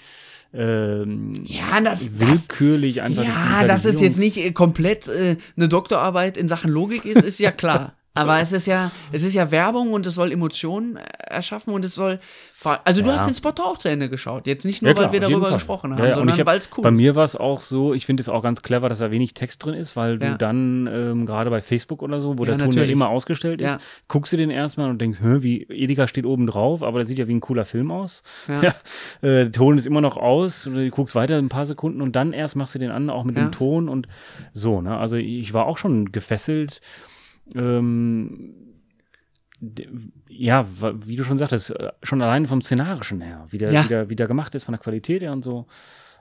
[0.53, 3.23] ähm, Ja, das, das, willkürlich einfach.
[3.23, 7.39] ja, dass es jetzt nicht äh, komplett äh, eine Doktorarbeit in Sachen Logik ist, ist
[7.39, 7.96] ja klar.
[8.17, 11.83] Aber es ist ja, es ist ja Werbung und es soll Emotionen äh, erschaffen und
[11.85, 12.19] es soll.
[12.83, 13.15] Also du Ja.
[13.17, 14.47] hast den Spot auch zu Ende geschaut.
[14.47, 15.53] Jetzt nicht nur, Ja, weil wir darüber Fall.
[15.53, 16.95] gesprochen haben, Ja, sondern weil es cool Bei ist.
[16.95, 19.63] mir war es auch so, ich finde es auch ganz clever, dass da wenig Text
[19.63, 22.83] drin ist, weil du dann ähm, gerade bei Facebook oder so, wo der Ton ja
[22.83, 26.99] immer ausgestellt ist, guckst du den erstmal und denkst, wie Edeka steht oben drauf, aber
[26.99, 28.23] das sieht ja wie ein cooler Film aus.
[28.47, 28.73] Ja.
[29.21, 32.15] Äh, der Ton ist immer noch aus, und du guckst weiter ein paar Sekunden und
[32.15, 34.07] dann erst machst du den an, auch mit dem Ton und
[34.53, 34.97] so, ne?
[34.97, 36.81] Also ich war auch schon gefesselt.
[37.55, 38.53] Ähm,
[40.29, 43.83] ja, wie du schon sagtest, äh, schon allein vom Szenarischen her, wie der, Ja.
[43.83, 45.65] wie der, wie der gemacht ist, von der Qualität her und so.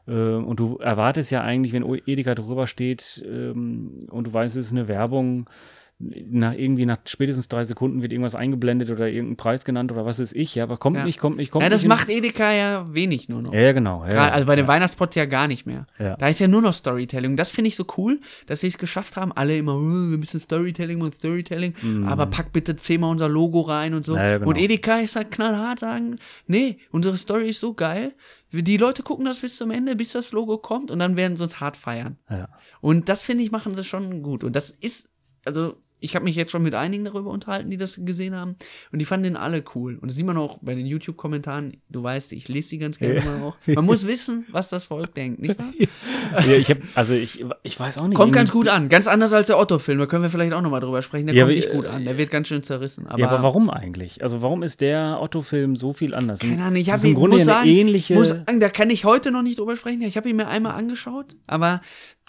[0.08, 4.66] Ähm, Und du erwartest ja eigentlich, wenn Edeka drüber steht ähm, und du weißt, es
[4.66, 5.50] ist eine Werbung,
[5.98, 10.18] nach irgendwie nach spätestens drei Sekunden wird irgendwas eingeblendet oder irgendein Preis genannt oder was
[10.18, 11.04] ist ich, ja, aber kommt Ja.
[11.06, 11.88] nicht, kommt nicht, kommt Ja, das nicht.
[11.88, 13.54] macht Edeka ja wenig nur noch.
[13.54, 14.04] Ja, genau.
[14.04, 14.68] Ja, Gerade, also bei den ja.
[14.68, 15.86] Weihnachtspots ja gar nicht mehr.
[15.98, 17.36] Da ist ja nur noch Storytelling.
[17.36, 19.32] Das finde ich so cool, dass sie es geschafft haben.
[19.32, 19.80] Alle immer, "Oh,
[20.10, 24.12] wir müssen Storytelling und Storytelling, aber pack bitte zehnmal unser Logo rein und so.
[24.16, 24.18] Mhm.
[24.18, 24.48] Genau.
[24.48, 28.12] Und Edeka ist halt knallhart sagen, nee, unsere Story ist so geil.
[28.52, 31.42] Die Leute gucken das bis zum Ende, bis das Logo kommt und dann werden sie
[31.42, 32.18] uns hart feiern.
[32.30, 32.48] Ja.
[32.82, 34.44] Und das finde ich, machen sie schon gut.
[34.44, 35.08] Und das ist,
[35.44, 38.56] also, ich habe mich jetzt schon mit einigen darüber unterhalten, die das gesehen haben.
[38.92, 39.98] Und die fanden den alle cool.
[40.00, 41.76] Und das sieht man auch bei den YouTube-Kommentaren.
[41.90, 43.24] Du weißt, ich lese die ganz gerne Ja.
[43.24, 43.56] mal auch.
[43.66, 45.72] Man muss wissen, was das Volk denkt, nicht wahr?
[46.46, 48.16] ja, ich habe, also ich, ich weiß auch nicht.
[48.16, 48.88] Kommt ganz gut an.
[48.88, 49.98] Ganz anders als der Otto-Film.
[49.98, 51.26] Da können wir vielleicht auch nochmal drüber sprechen.
[51.26, 52.02] Der Ja, kommt wie- nicht gut an.
[52.02, 53.06] äh, Der wird ganz schön zerrissen.
[53.06, 54.22] Aber, ja, aber warum eigentlich?
[54.22, 56.40] Also warum ist der Otto-Film so viel anders?
[56.40, 58.14] Keine Ahnung, ich habe Grunde muss sagen, ähnliche.
[58.14, 60.02] muss sagen, da kann ich heute noch nicht drüber sprechen.
[60.02, 61.80] Ich habe ihn mir einmal angeschaut, aber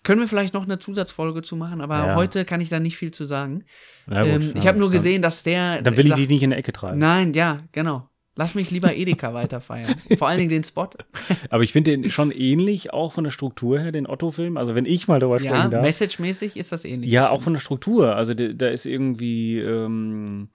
[0.08, 1.82] können wir vielleicht noch eine Zusatzfolge zu machen.
[1.82, 2.15] Aber Ja.
[2.15, 3.65] heute kann ich da nicht viel zu sagen.
[4.10, 5.82] Ja, gut, ähm, ja, ich habe nur gesehen, dass der.
[5.82, 6.98] Dann will ich dich nicht in die Ecke treiben.
[6.98, 8.10] Nein, ja, genau.
[8.38, 9.96] Lass mich lieber Edeka weiter feiern.
[10.17, 10.88] Vor allen Dingen den Spot.
[11.50, 14.56] Aber ich finde den schon ähnlich, auch von der Struktur her, den Otto-Film.
[14.58, 15.82] Also wenn ich mal darüber Ja, sprechen darf.
[15.84, 17.12] message-mäßig ist das ähnlich.
[17.12, 18.15] Ja, auch von der Struktur.
[18.15, 20.50] Also da, da ist irgendwie, ähm,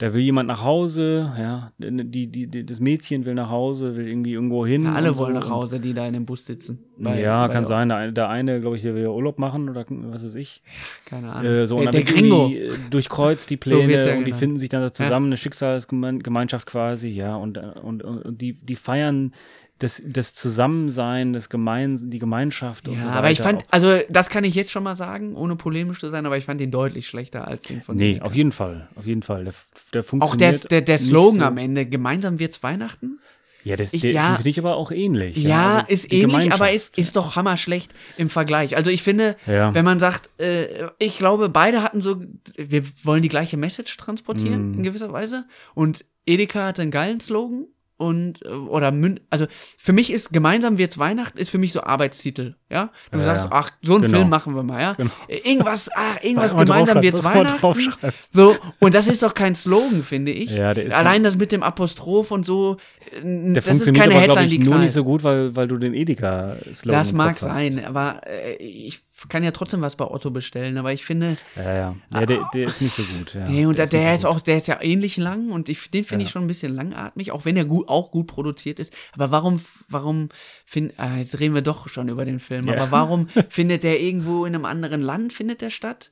[0.00, 4.08] da will jemand nach Hause, ja, die, die, die, das Mädchen will nach Hause, will
[4.08, 4.84] irgendwie irgendwo hin.
[4.84, 5.24] Ja, alle und so.
[5.24, 6.78] wollen nach Hause, die da in dem Bus sitzen.
[6.96, 7.88] Bei- ja, bei kann der- sein.
[7.90, 10.62] Der eine, der eine glaube ich, der will Urlaub machen oder was weiß ich.
[11.04, 11.52] Keine Ahnung.
[11.52, 12.46] Äh, so, der, und der dann Gringo.
[12.48, 14.34] irgendwie, äh, durchkreuzt die So Pläne ja und die genannt.
[14.36, 19.32] finden sich dann zusammen, eine Schicksalsgemeinschaft quasi, ja, und, äh, und, und die, die feiern
[19.80, 23.18] das, das Zusammensein, das Gemein, die Gemeinschaft und Ja, so weiter.
[23.18, 26.24] aber ich fand, also das kann ich jetzt schon mal sagen, ohne polemisch zu sein,
[26.26, 29.22] aber ich fand den deutlich schlechter als den von Nee, auf jeden Fall, auf jeden
[29.22, 29.44] Fall.
[29.44, 29.54] Der,
[29.94, 30.62] der Auch funktioniert.
[30.64, 33.18] der, der, der nicht Slogan so- am Ende, gemeinsam wird's Weihnachten?
[33.62, 34.34] Ja, das, Ich- der, ja.
[34.36, 35.36] finde ich aber auch ähnlich.
[35.36, 38.74] Ja, also ist ähnlich, aber ist, ist doch hammerschlecht im Vergleich.
[38.76, 39.74] Also ich finde, Ja.
[39.74, 42.22] wenn man sagt, äh, ich glaube, beide hatten so,
[42.56, 44.74] wir wollen die gleiche Message transportieren Mm.
[44.78, 45.44] in gewisser Weise.
[45.74, 47.66] Und Edeka hatte einen geilen Slogan
[48.00, 49.46] und äh, oder Mün also
[49.78, 52.90] für mich ist gemeinsam wird's Weihnachten ist für mich so Arbeitstitel, ja?
[53.10, 54.16] Du Ja, sagst, ach, so einen Genau.
[54.18, 54.92] Film machen wir mal, ja?
[54.94, 55.10] Genau.
[55.28, 57.92] Irgendwas, ach, irgendwas gemeinsam wird's Weihnachten.
[58.32, 60.50] So, und das ist doch kein Slogan, finde ich.
[60.50, 62.78] Ja, der ist Allein das mit dem Apostroph und so,
[63.12, 63.20] äh,
[63.52, 64.82] Der das ist keine aber, Headline, ich, die nur knallt.
[64.84, 69.42] nicht so gut, weil, weil du den Edeka-Slogan Das mag sein, aber äh, ich kann
[69.44, 71.96] ja trotzdem was bei Otto bestellen, aber ich finde, Ja, ja.
[72.12, 73.34] ja der, der ist nicht so gut.
[73.34, 73.48] Ja.
[73.48, 75.90] nee, und der, ist der so ist auch, der ist ja ähnlich lang und ich,
[75.90, 76.32] den finde ich Ja.
[76.32, 78.92] schon ein bisschen langatmig, auch wenn er gut, auch gut produziert ist.
[79.12, 80.28] Aber warum, warum
[80.64, 82.74] find, ah, jetzt reden wir doch schon über den Film, Ja.
[82.74, 86.10] aber warum findet der irgendwo in einem anderen Land, findet der statt?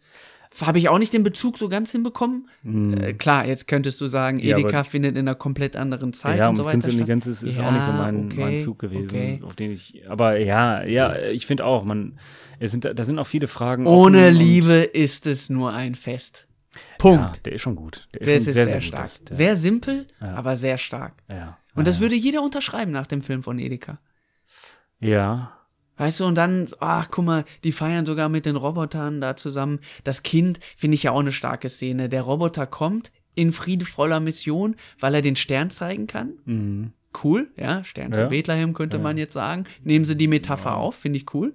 [0.62, 2.48] Habe ich auch nicht den Bezug so ganz hinbekommen.
[2.62, 2.94] Hm.
[3.02, 6.38] Äh, klar, jetzt könntest du sagen, Ja, Edeka aber- findet in einer komplett anderen Zeit
[6.40, 6.72] ja, und so weiter.
[6.72, 6.98] Künstliche.
[6.98, 9.40] Intelligenz ist, ist Ja, auch nicht so mein, okay, mein Zug gewesen, okay.
[9.44, 10.02] auf den ich.
[10.08, 12.18] Aber ja, ja, ich finde auch, man,
[12.58, 13.87] es sind, da sind auch viele Fragen.
[13.87, 16.46] Ohne Liebe ist es nur ein Fest.
[16.98, 17.37] Punkt.
[17.37, 18.06] Ja, der ist schon gut.
[18.14, 19.26] Der ist das schon ist sehr, sehr, sehr, stark.
[19.26, 20.34] der- sehr simpel, Ja.
[20.34, 21.14] aber sehr stark.
[21.28, 23.98] ja, Und das ja, würde jeder unterschreiben nach dem Film von Edeka.
[25.00, 25.57] Ja,
[25.98, 29.80] Weißt du, und dann, ach, guck mal, die feiern sogar mit den Robotern da zusammen.
[30.04, 32.08] Das Kind finde ich ja auch eine starke Szene.
[32.08, 36.32] Der Roboter kommt in friedevoller Mission, weil er den Stern zeigen kann.
[36.44, 36.92] mhm.
[37.24, 38.26] Cool, ja, Stern zu Ja.
[38.28, 39.02] Bethlehem könnte Ja.
[39.02, 39.64] man jetzt sagen.
[39.82, 41.54] Nehmen Sie die Metapher auf, finde ich cool.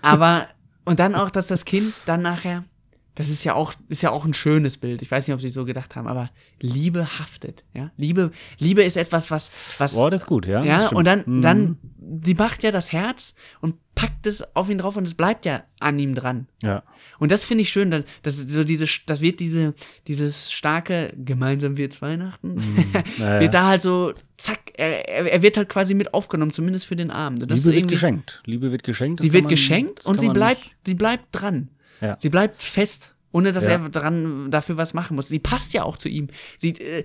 [0.00, 0.46] Aber,
[0.84, 2.64] und dann auch, dass das Kind dann nachher,
[3.14, 5.02] das ist ja auch, ist ja auch ein schönes Bild.
[5.02, 7.90] Ich weiß nicht, ob Sie so gedacht haben, aber Liebe haftet, ja.
[7.98, 10.62] Liebe, Liebe ist etwas, was, was, Boah, das ist gut, ja.
[10.64, 11.42] ja, und dann, Mhm.
[11.42, 15.44] dann, die macht ja das Herz und packt es auf ihn drauf und es bleibt
[15.44, 16.46] ja an ihm dran.
[16.62, 16.82] Ja,
[17.18, 19.74] Und das finde ich schön, dass, dass so diese, das wird diese,
[20.08, 22.56] dieses starke, gemeinsam wird's Weihnachten,
[23.18, 23.48] ja, wird ja.
[23.48, 27.42] da halt so, zack, er, er wird halt quasi mit aufgenommen, zumindest für den Abend.
[27.50, 28.42] Liebe wird geschenkt.
[28.46, 29.20] Liebe wird geschenkt.
[29.20, 31.68] Sie wird geschenkt und sie bleibt, nicht- sie bleibt dran.
[32.02, 32.16] Ja.
[32.18, 33.70] Sie bleibt fest, ohne dass Ja.
[33.72, 35.28] er dran dafür was machen muss.
[35.28, 36.28] Sie passt ja auch zu ihm.
[36.58, 37.04] Sie äh,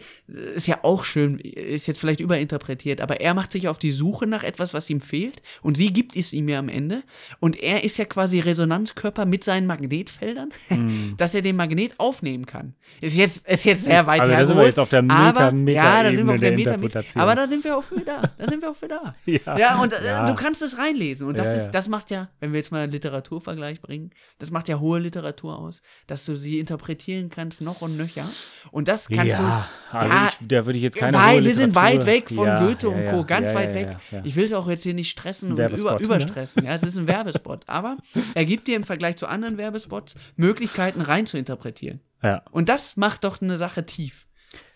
[0.56, 4.28] ist ja auch schön, ist jetzt vielleicht überinterpretiert, aber er macht sich auf die Suche
[4.28, 7.04] nach etwas, was ihm fehlt und sie gibt es ihm ja am Ende
[7.40, 10.50] und er ist ja quasi Resonanzkörper mit seinen Magnetfeldern,
[11.18, 12.74] dass er den Magnet aufnehmen kann.
[13.02, 15.00] Ist jetzt ist jetzt sehr Ist- weit also da sind wir hergeholt, jetzt auf der
[15.10, 17.22] aber, Meta- ja, da sind wir auf der der Meta Interpretation.
[17.24, 18.22] aber da sind wir auch für da.
[18.38, 19.16] Da sind wir auch für da.
[19.26, 19.58] Ja.
[19.58, 20.26] Ja, und äh, Ja.
[20.26, 21.28] du kannst es reinlesen.
[21.28, 24.68] Und das, ist, das macht ja, wenn wir jetzt mal einen Literaturvergleich bringen, das macht
[24.68, 25.82] ja hohe Literatur aus,
[26.18, 28.28] dass du sie interpretieren kannst, noch und nöcher.
[28.72, 29.98] Und das kannst ja, du.
[29.98, 32.60] also ja, ich, da würde ich jetzt keine weil wir sind weit weg von ja,
[32.60, 33.98] Goethe und Co., ganz weit weg.
[34.24, 36.04] Ich will es auch jetzt hier nicht stressen und über, ne?
[36.04, 36.66] überstressen.
[36.66, 37.66] Ja, es ist ein Werbespot.
[37.68, 37.98] Aber
[38.34, 42.00] er gibt dir im Vergleich zu anderen Werbespots Möglichkeiten rein zu interpretieren.
[42.24, 42.42] ja.
[42.50, 44.26] Und das macht doch eine Sache tief.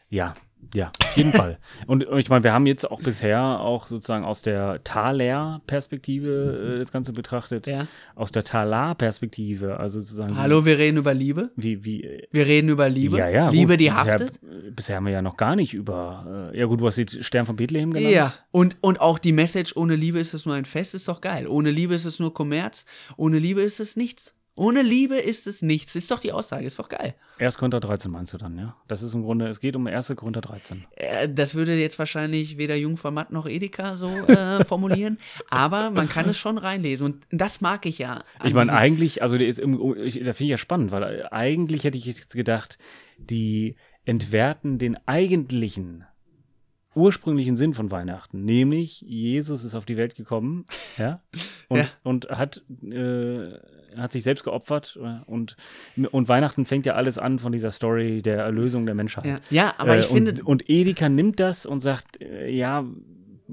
[0.09, 0.35] Ja,
[0.73, 1.57] ja, auf jeden Fall.
[1.87, 6.91] Und ich meine, wir haben jetzt auch bisher auch sozusagen aus der Thaler-Perspektive äh, das
[6.91, 7.87] Ganze betrachtet, Ja.
[8.15, 10.37] aus der Talar-Perspektive, also sozusagen.
[10.37, 11.51] Hallo, wir reden über Liebe.
[11.55, 13.17] Wie, wie, äh, Wir reden über Liebe.
[13.17, 13.49] ja, ja.
[13.49, 13.79] Liebe, gut.
[13.79, 14.39] die bisher, haftet.
[14.43, 17.07] äh, Bisher haben wir ja noch gar nicht über, äh, ja gut, du hast den
[17.09, 18.13] Stern von Bethlehem genannt.
[18.13, 21.21] Ja, und, und auch die Message, ohne Liebe ist es nur ein Fest, ist doch
[21.21, 21.47] geil.
[21.47, 22.85] Ohne Liebe ist es nur Kommerz,
[23.17, 24.35] ohne Liebe ist es nichts.
[24.61, 25.95] Ohne Liebe ist es nichts.
[25.95, 27.15] Ist doch die Aussage, ist doch geil.
[27.39, 27.57] 1.
[27.57, 28.75] Korinther 13 meinst du dann, ja?
[28.87, 30.13] Das ist im Grunde, es geht um 1.
[30.15, 30.85] Korinther 13.
[30.97, 35.17] Äh, Das würde jetzt wahrscheinlich weder Jungfer Matt noch Edeka so äh, formulieren,
[35.49, 38.23] aber man kann es schon reinlesen und das mag ich ja.
[38.43, 42.77] Ich meine, eigentlich, also da finde ich ja spannend, weil eigentlich hätte ich jetzt gedacht,
[43.17, 46.05] die entwerten den eigentlichen
[46.95, 50.65] ursprünglichen Sinn von Weihnachten, nämlich Jesus ist auf die Welt gekommen,
[50.97, 51.21] ja,
[51.69, 51.85] und, Ja.
[52.03, 53.51] und hat, äh,
[53.97, 55.55] hat sich selbst geopfert äh, und,
[56.11, 59.25] und Weihnachten fängt ja alles an von dieser Story der Erlösung der Menschheit.
[59.25, 62.85] ja, ja, aber ich Äh, finde, und, und Edeka nimmt das und sagt, äh, ja,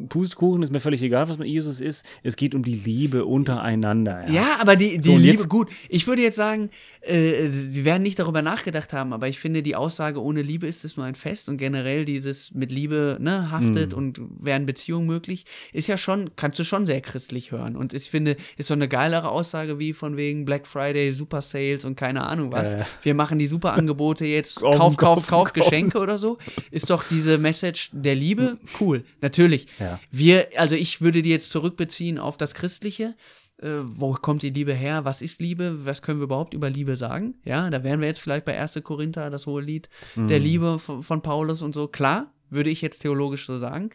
[0.09, 2.05] Pustekuchen ist mir völlig egal, was mit Jesus ist.
[2.23, 4.29] Es geht um die Liebe untereinander.
[4.31, 5.69] Ja, aber die, die So, Liebe, gut.
[5.89, 9.75] Ich würde jetzt sagen, äh, sie werden nicht darüber nachgedacht haben, aber ich finde die
[9.77, 13.93] Aussage, ohne Liebe ist es nur ein Fest und generell dieses mit Liebe ne, haftet
[13.93, 13.99] Mhm.
[13.99, 17.77] und wären Beziehungen möglich, ist ja schon, kannst du schon sehr christlich hören.
[17.77, 21.85] Und ich finde, ist so eine geilere Aussage wie von wegen Black Friday, Super Sales
[21.85, 22.73] und keine Ahnung was.
[22.73, 22.87] Ja, ja.
[23.03, 25.53] Wir machen die super Angebote jetzt, kauf, kauf, kauf, kaufen.
[25.55, 26.39] Geschenke oder so.
[26.71, 29.05] Ist doch diese Message der Liebe cool.
[29.21, 29.67] Natürlich.
[29.79, 29.88] Ja.
[30.11, 33.15] Wir, also ich würde die jetzt zurückbeziehen auf das Christliche.
[33.61, 35.05] Äh, wo kommt die Liebe her?
[35.05, 35.85] Was ist Liebe?
[35.85, 37.35] Was können wir überhaupt über Liebe sagen?
[37.45, 38.81] Ja, da wären wir jetzt vielleicht bei 1.
[38.85, 40.29] Korinther, das hohe Lied Mhm.
[40.29, 41.89] der Liebe von, von Paulus und so.
[41.89, 43.91] Klar, würde ich jetzt theologisch so sagen.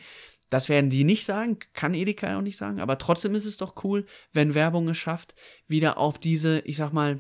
[0.50, 3.84] Das werden die nicht sagen, kann Edeka auch nicht sagen, aber trotzdem ist es doch
[3.84, 5.34] cool, wenn Werbung es schafft,
[5.68, 7.20] wieder auf diese, ich sag mal,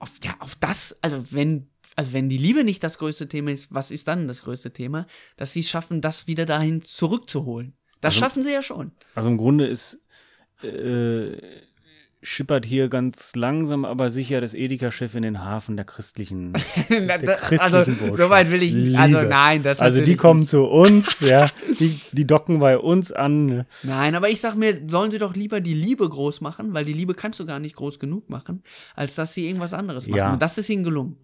[0.00, 3.66] auf, ja, auf das, also wenn, also wenn die Liebe nicht das größte Thema ist,
[3.74, 5.06] was ist dann das größte Thema?
[5.36, 7.72] Dass sie es schaffen, das wieder dahin zurückzuholen.
[8.00, 8.92] Das Also- schaffen sie ja schon.
[9.14, 10.00] Also im Grunde ist
[10.62, 11.36] äh,
[12.22, 16.52] schippert hier ganz langsam, aber sicher das Edeka-Schiff in den Hafen der christlichen.
[16.88, 18.16] Na, da- christlichen also, Botschaft.
[18.16, 18.98] so weit will ich nicht.
[18.98, 20.50] Also, nein, das Also die kommen nicht.
[20.50, 23.64] zu uns, ja, die, die docken bei uns an.
[23.82, 26.94] Nein, aber ich sag mir, sollen sie doch lieber die Liebe groß machen, weil die
[26.94, 28.62] Liebe kannst du gar nicht groß genug machen,
[28.96, 30.18] als dass sie irgendwas anderes machen.
[30.18, 30.32] Ja.
[30.32, 31.16] Und das ist ihnen gelungen.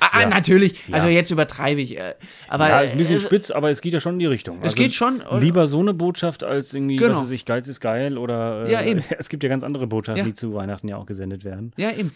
[0.00, 0.28] Ah, ah, Ja.
[0.28, 0.92] natürlich.
[0.92, 1.14] Also Ja.
[1.14, 1.98] jetzt übertreibe ich.
[1.98, 2.14] äh,
[2.48, 4.56] Aber ja, ist ein bisschen äh, spitz, aber es geht ja schon in die Richtung.
[4.62, 5.20] Also es geht schon.
[5.22, 7.12] äh, Lieber so eine Botschaft als irgendwie, Genau.
[7.12, 9.02] was weiß ich, Geiz ist geil oder äh, Ja, eben.
[9.18, 11.72] es gibt ja ganz andere Botschaften, die zu Weihnachten ja auch gesendet werden.
[11.76, 12.12] Ja, eben.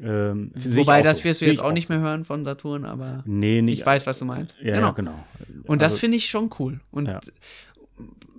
[0.00, 1.24] Ähm, Wobei, das so.
[1.24, 3.80] wirst du jetzt auch nicht mehr hören von Saturn, aber Nee, nicht.
[3.80, 4.56] ich weiß, was du meinst.
[4.62, 4.92] Ja, genau.
[4.92, 5.24] genau.
[5.64, 6.78] Und das Also, finde ich schon cool.
[6.92, 7.10] Und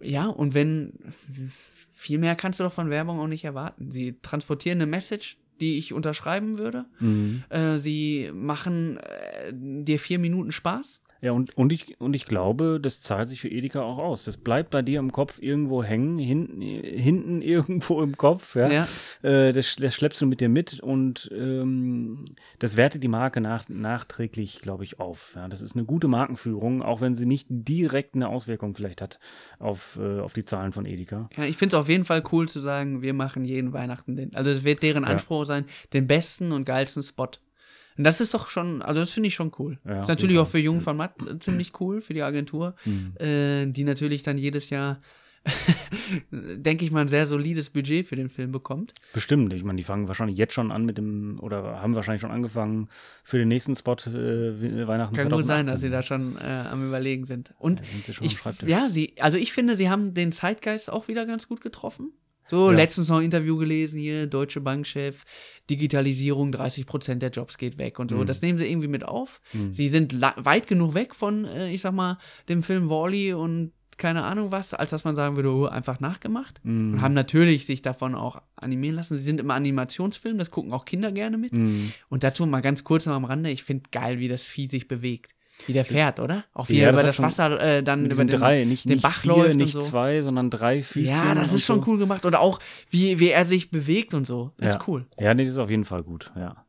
[0.02, 0.26] ja.
[0.28, 0.94] und wenn
[1.94, 3.92] viel mehr kannst du doch von Werbung auch nicht erwarten.
[3.92, 6.86] Sie transportieren eine Message, die ich unterschreiben würde.
[7.00, 7.44] mhm.
[7.50, 11.02] Äh, sie machen äh, dir vier Minuten Spaß.
[11.22, 14.24] Ja, und, und, ich, und ich glaube, das zahlt sich für Edeka auch aus.
[14.24, 18.56] Das bleibt bei dir im Kopf irgendwo hängen, hinten, hinten irgendwo im Kopf.
[18.56, 18.70] Ja?
[18.72, 18.88] Ja.
[19.22, 22.26] Äh, das, das schleppst du mit dir mit und ähm,
[22.60, 25.34] das wertet die Marke nach, nachträglich, glaube ich, auf.
[25.36, 25.48] Ja?
[25.50, 29.20] Das ist eine gute Markenführung, auch wenn sie nicht direkt eine Auswirkung vielleicht hat
[29.60, 31.30] auf, äh, auf die Zahlen von Edeka.
[31.36, 34.34] Ja, ich finde es auf jeden Fall cool zu sagen, wir machen jeden Weihnachten den.
[34.36, 35.10] Also es wird deren Ja.
[35.10, 37.30] Anspruch sein, den besten und geilsten Spot.
[38.00, 39.78] Und das ist doch schon, also das finde ich schon cool.
[39.86, 43.14] Ja, ist natürlich auch für Jung von Matt äh, ziemlich cool, für die Agentur, Mhm.
[43.20, 45.02] äh, die natürlich dann jedes Jahr,
[46.32, 48.94] denke ich mal, ein sehr solides Budget für den Film bekommt.
[49.14, 49.54] Bestimmt.
[49.54, 52.90] Ich meine, die fangen wahrscheinlich jetzt schon an mit dem, oder haben wahrscheinlich schon angefangen
[53.24, 55.36] für den nächsten Spot äh, Weihnachten Kann 2018.
[55.38, 57.54] gut sein, dass sie da schon äh, am Überlegen sind.
[57.58, 60.90] Und Da sind sie schon ich, ja, sie, also ich finde, sie haben den Zeitgeist
[60.90, 62.14] auch wieder ganz gut getroffen.
[62.50, 62.78] So, Ja.
[62.78, 65.24] letztens noch ein Interview gelesen hier, Deutsche Bankchef,
[65.70, 68.18] Digitalisierung, 30 Prozent der Jobs geht weg und so.
[68.18, 68.26] Mhm.
[68.26, 69.42] Das nehmen sie irgendwie mit auf.
[69.54, 69.72] Mhm.
[69.72, 74.24] Sie sind weit genug weg von, äh, ich sag mal, dem Film Wally und keine
[74.24, 76.60] Ahnung was, als dass man sagen würde, oh, einfach nachgemacht.
[76.64, 76.94] Mhm.
[76.94, 79.18] Und haben natürlich sich davon auch animieren lassen.
[79.18, 81.52] Sie sind im Animationsfilm, das gucken auch Kinder gerne mit.
[81.54, 81.92] Mhm.
[82.08, 84.88] Und dazu mal ganz kurz noch am Rande, ich finde geil, wie das Vieh sich
[84.88, 85.36] bewegt.
[85.66, 86.44] Wie der fährt, oder?
[86.54, 88.64] Auch wie Ja, er das über hat das schon- Wasser äh, dann über den, drei,
[88.66, 89.80] nicht, den nicht Bach vier, läuft und nicht so.
[89.82, 91.10] zwei, sondern drei Füßchen.
[91.14, 91.92] Ja, das ist schon so.
[91.92, 92.26] cool gemacht.
[92.26, 94.52] Oder auch, wie, wie er sich bewegt und so.
[94.58, 94.80] Ist Ja.
[94.88, 95.06] cool.
[95.20, 96.66] Ja, nee, das ist auf jeden Fall gut, ja.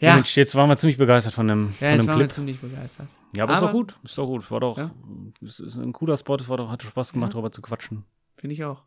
[0.00, 2.24] Ja, Mensch, jetzt waren wir ziemlich begeistert von dem, ja von jetzt dem waren wir
[2.26, 2.32] Clip.
[2.32, 3.06] ziemlich begeistert.
[3.36, 3.94] Ja, aber, ist Aber- doch gut.
[4.04, 4.50] Ist doch gut.
[4.50, 4.90] War doch, Ja.
[5.44, 7.34] es ist ein cooler Spot, war doch, hatte Spaß gemacht, Ja.
[7.34, 8.04] darüber zu quatschen.
[8.36, 8.82] Finde ich auch.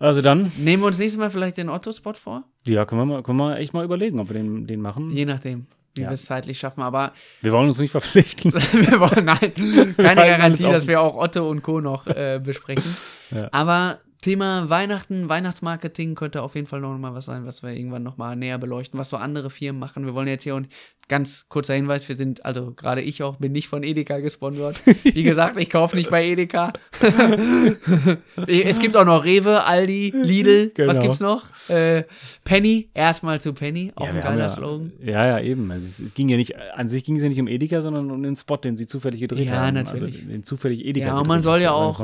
[0.00, 2.44] Also dann, Nehmen wir uns nächstes Mal vielleicht den Otto-Spot vor?
[2.66, 5.10] ja, können wir, mal, können wir echt mal überlegen, ob wir den, den machen.
[5.10, 6.08] Je nachdem, wie Ja.
[6.08, 6.82] wir es zeitlich schaffen.
[6.82, 8.52] Aber Wir wollen uns nicht verpflichten.
[8.72, 11.80] wir wollen, nein, keine Garantie, dass wir auch Otto und Co.
[11.80, 12.96] noch äh, besprechen.
[13.30, 13.48] Ja.
[13.50, 18.02] Aber Thema Weihnachten, Weihnachtsmarketing könnte auf jeden Fall noch mal was sein, was wir irgendwann
[18.02, 20.06] noch mal näher beleuchten, was so andere Firmen machen.
[20.06, 20.68] Wir wollen jetzt hier und
[21.08, 24.80] ganz kurzer Hinweis, wir sind, also gerade ich auch, bin nicht von Edeka gesponsert.
[25.02, 26.72] Wie gesagt, ich kaufe nicht bei Edeka.
[28.46, 31.00] es gibt auch noch Rewe, Aldi, Lidl, was Genau.
[31.02, 31.42] gibt's noch?
[31.68, 32.04] Äh,
[32.44, 34.92] Penny, erstmal zu Penny, auch ein wir haben geiler ja, Slogan.
[35.04, 35.70] Ja, ja, eben.
[35.70, 38.10] Also es, es ging ja nicht, an sich ging es ja nicht um Edeka, sondern
[38.10, 39.74] um den Spot, den sie zufällig gedreht Ja, haben.
[39.74, 40.20] natürlich.
[40.20, 42.00] Also den zufällig Edeka Ja, und man soll ja auch,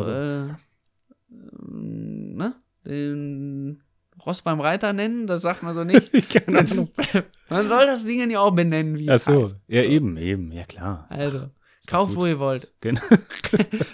[2.91, 3.83] Den
[4.27, 6.13] Ross beim Reiter nennen, das sagt man so nicht.
[6.29, 6.91] Keine Ahnung.
[7.49, 9.57] man soll das Ding ja auch benennen, wie Ach es so, heißt.
[9.69, 11.07] ja, eben, eben, ja klar.
[11.09, 11.49] Also,
[11.87, 12.69] kauft, wo ihr wollt.
[12.81, 13.01] Genau.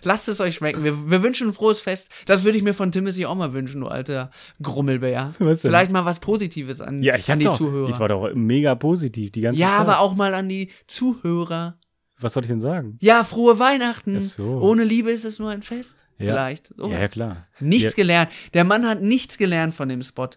[0.02, 0.82] Lasst es euch schmecken.
[0.84, 2.10] Wir, wir wünschen ein frohes Fest.
[2.26, 4.30] Das würde ich mir von Timothy auch mal wünschen, du alter
[4.62, 5.34] Grummelbär.
[5.38, 5.70] Was denn?
[5.70, 7.90] Vielleicht mal was Positives an, Ja, ich an die doch, Zuhörer.
[7.90, 9.80] ich war doch mega positiv die ganze ja, Zeit.
[9.80, 11.78] aber auch mal an die Zuhörer.
[12.18, 12.96] Was soll ich denn sagen?
[13.00, 14.16] Ja, frohe Weihnachten.
[14.16, 14.60] Ach so.
[14.60, 15.96] Ohne Liebe ist es nur ein Fest.
[16.18, 16.26] Ja.
[16.32, 16.72] Vielleicht.
[16.78, 17.46] Ja, ja, klar.
[17.60, 17.96] Nichts Ja.
[17.96, 18.30] gelernt.
[18.54, 20.30] Der Mann hat nichts gelernt von dem Spot.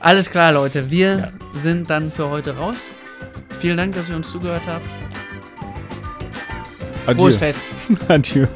[0.00, 0.90] Alles klar, Leute.
[0.90, 1.32] Wir Ja.
[1.62, 2.76] sind dann für heute raus.
[3.60, 4.84] Vielen Dank, dass ihr uns zugehört habt.
[7.06, 7.14] Adieu.
[7.22, 7.64] Frohes Fest.
[8.08, 8.46] Adieu.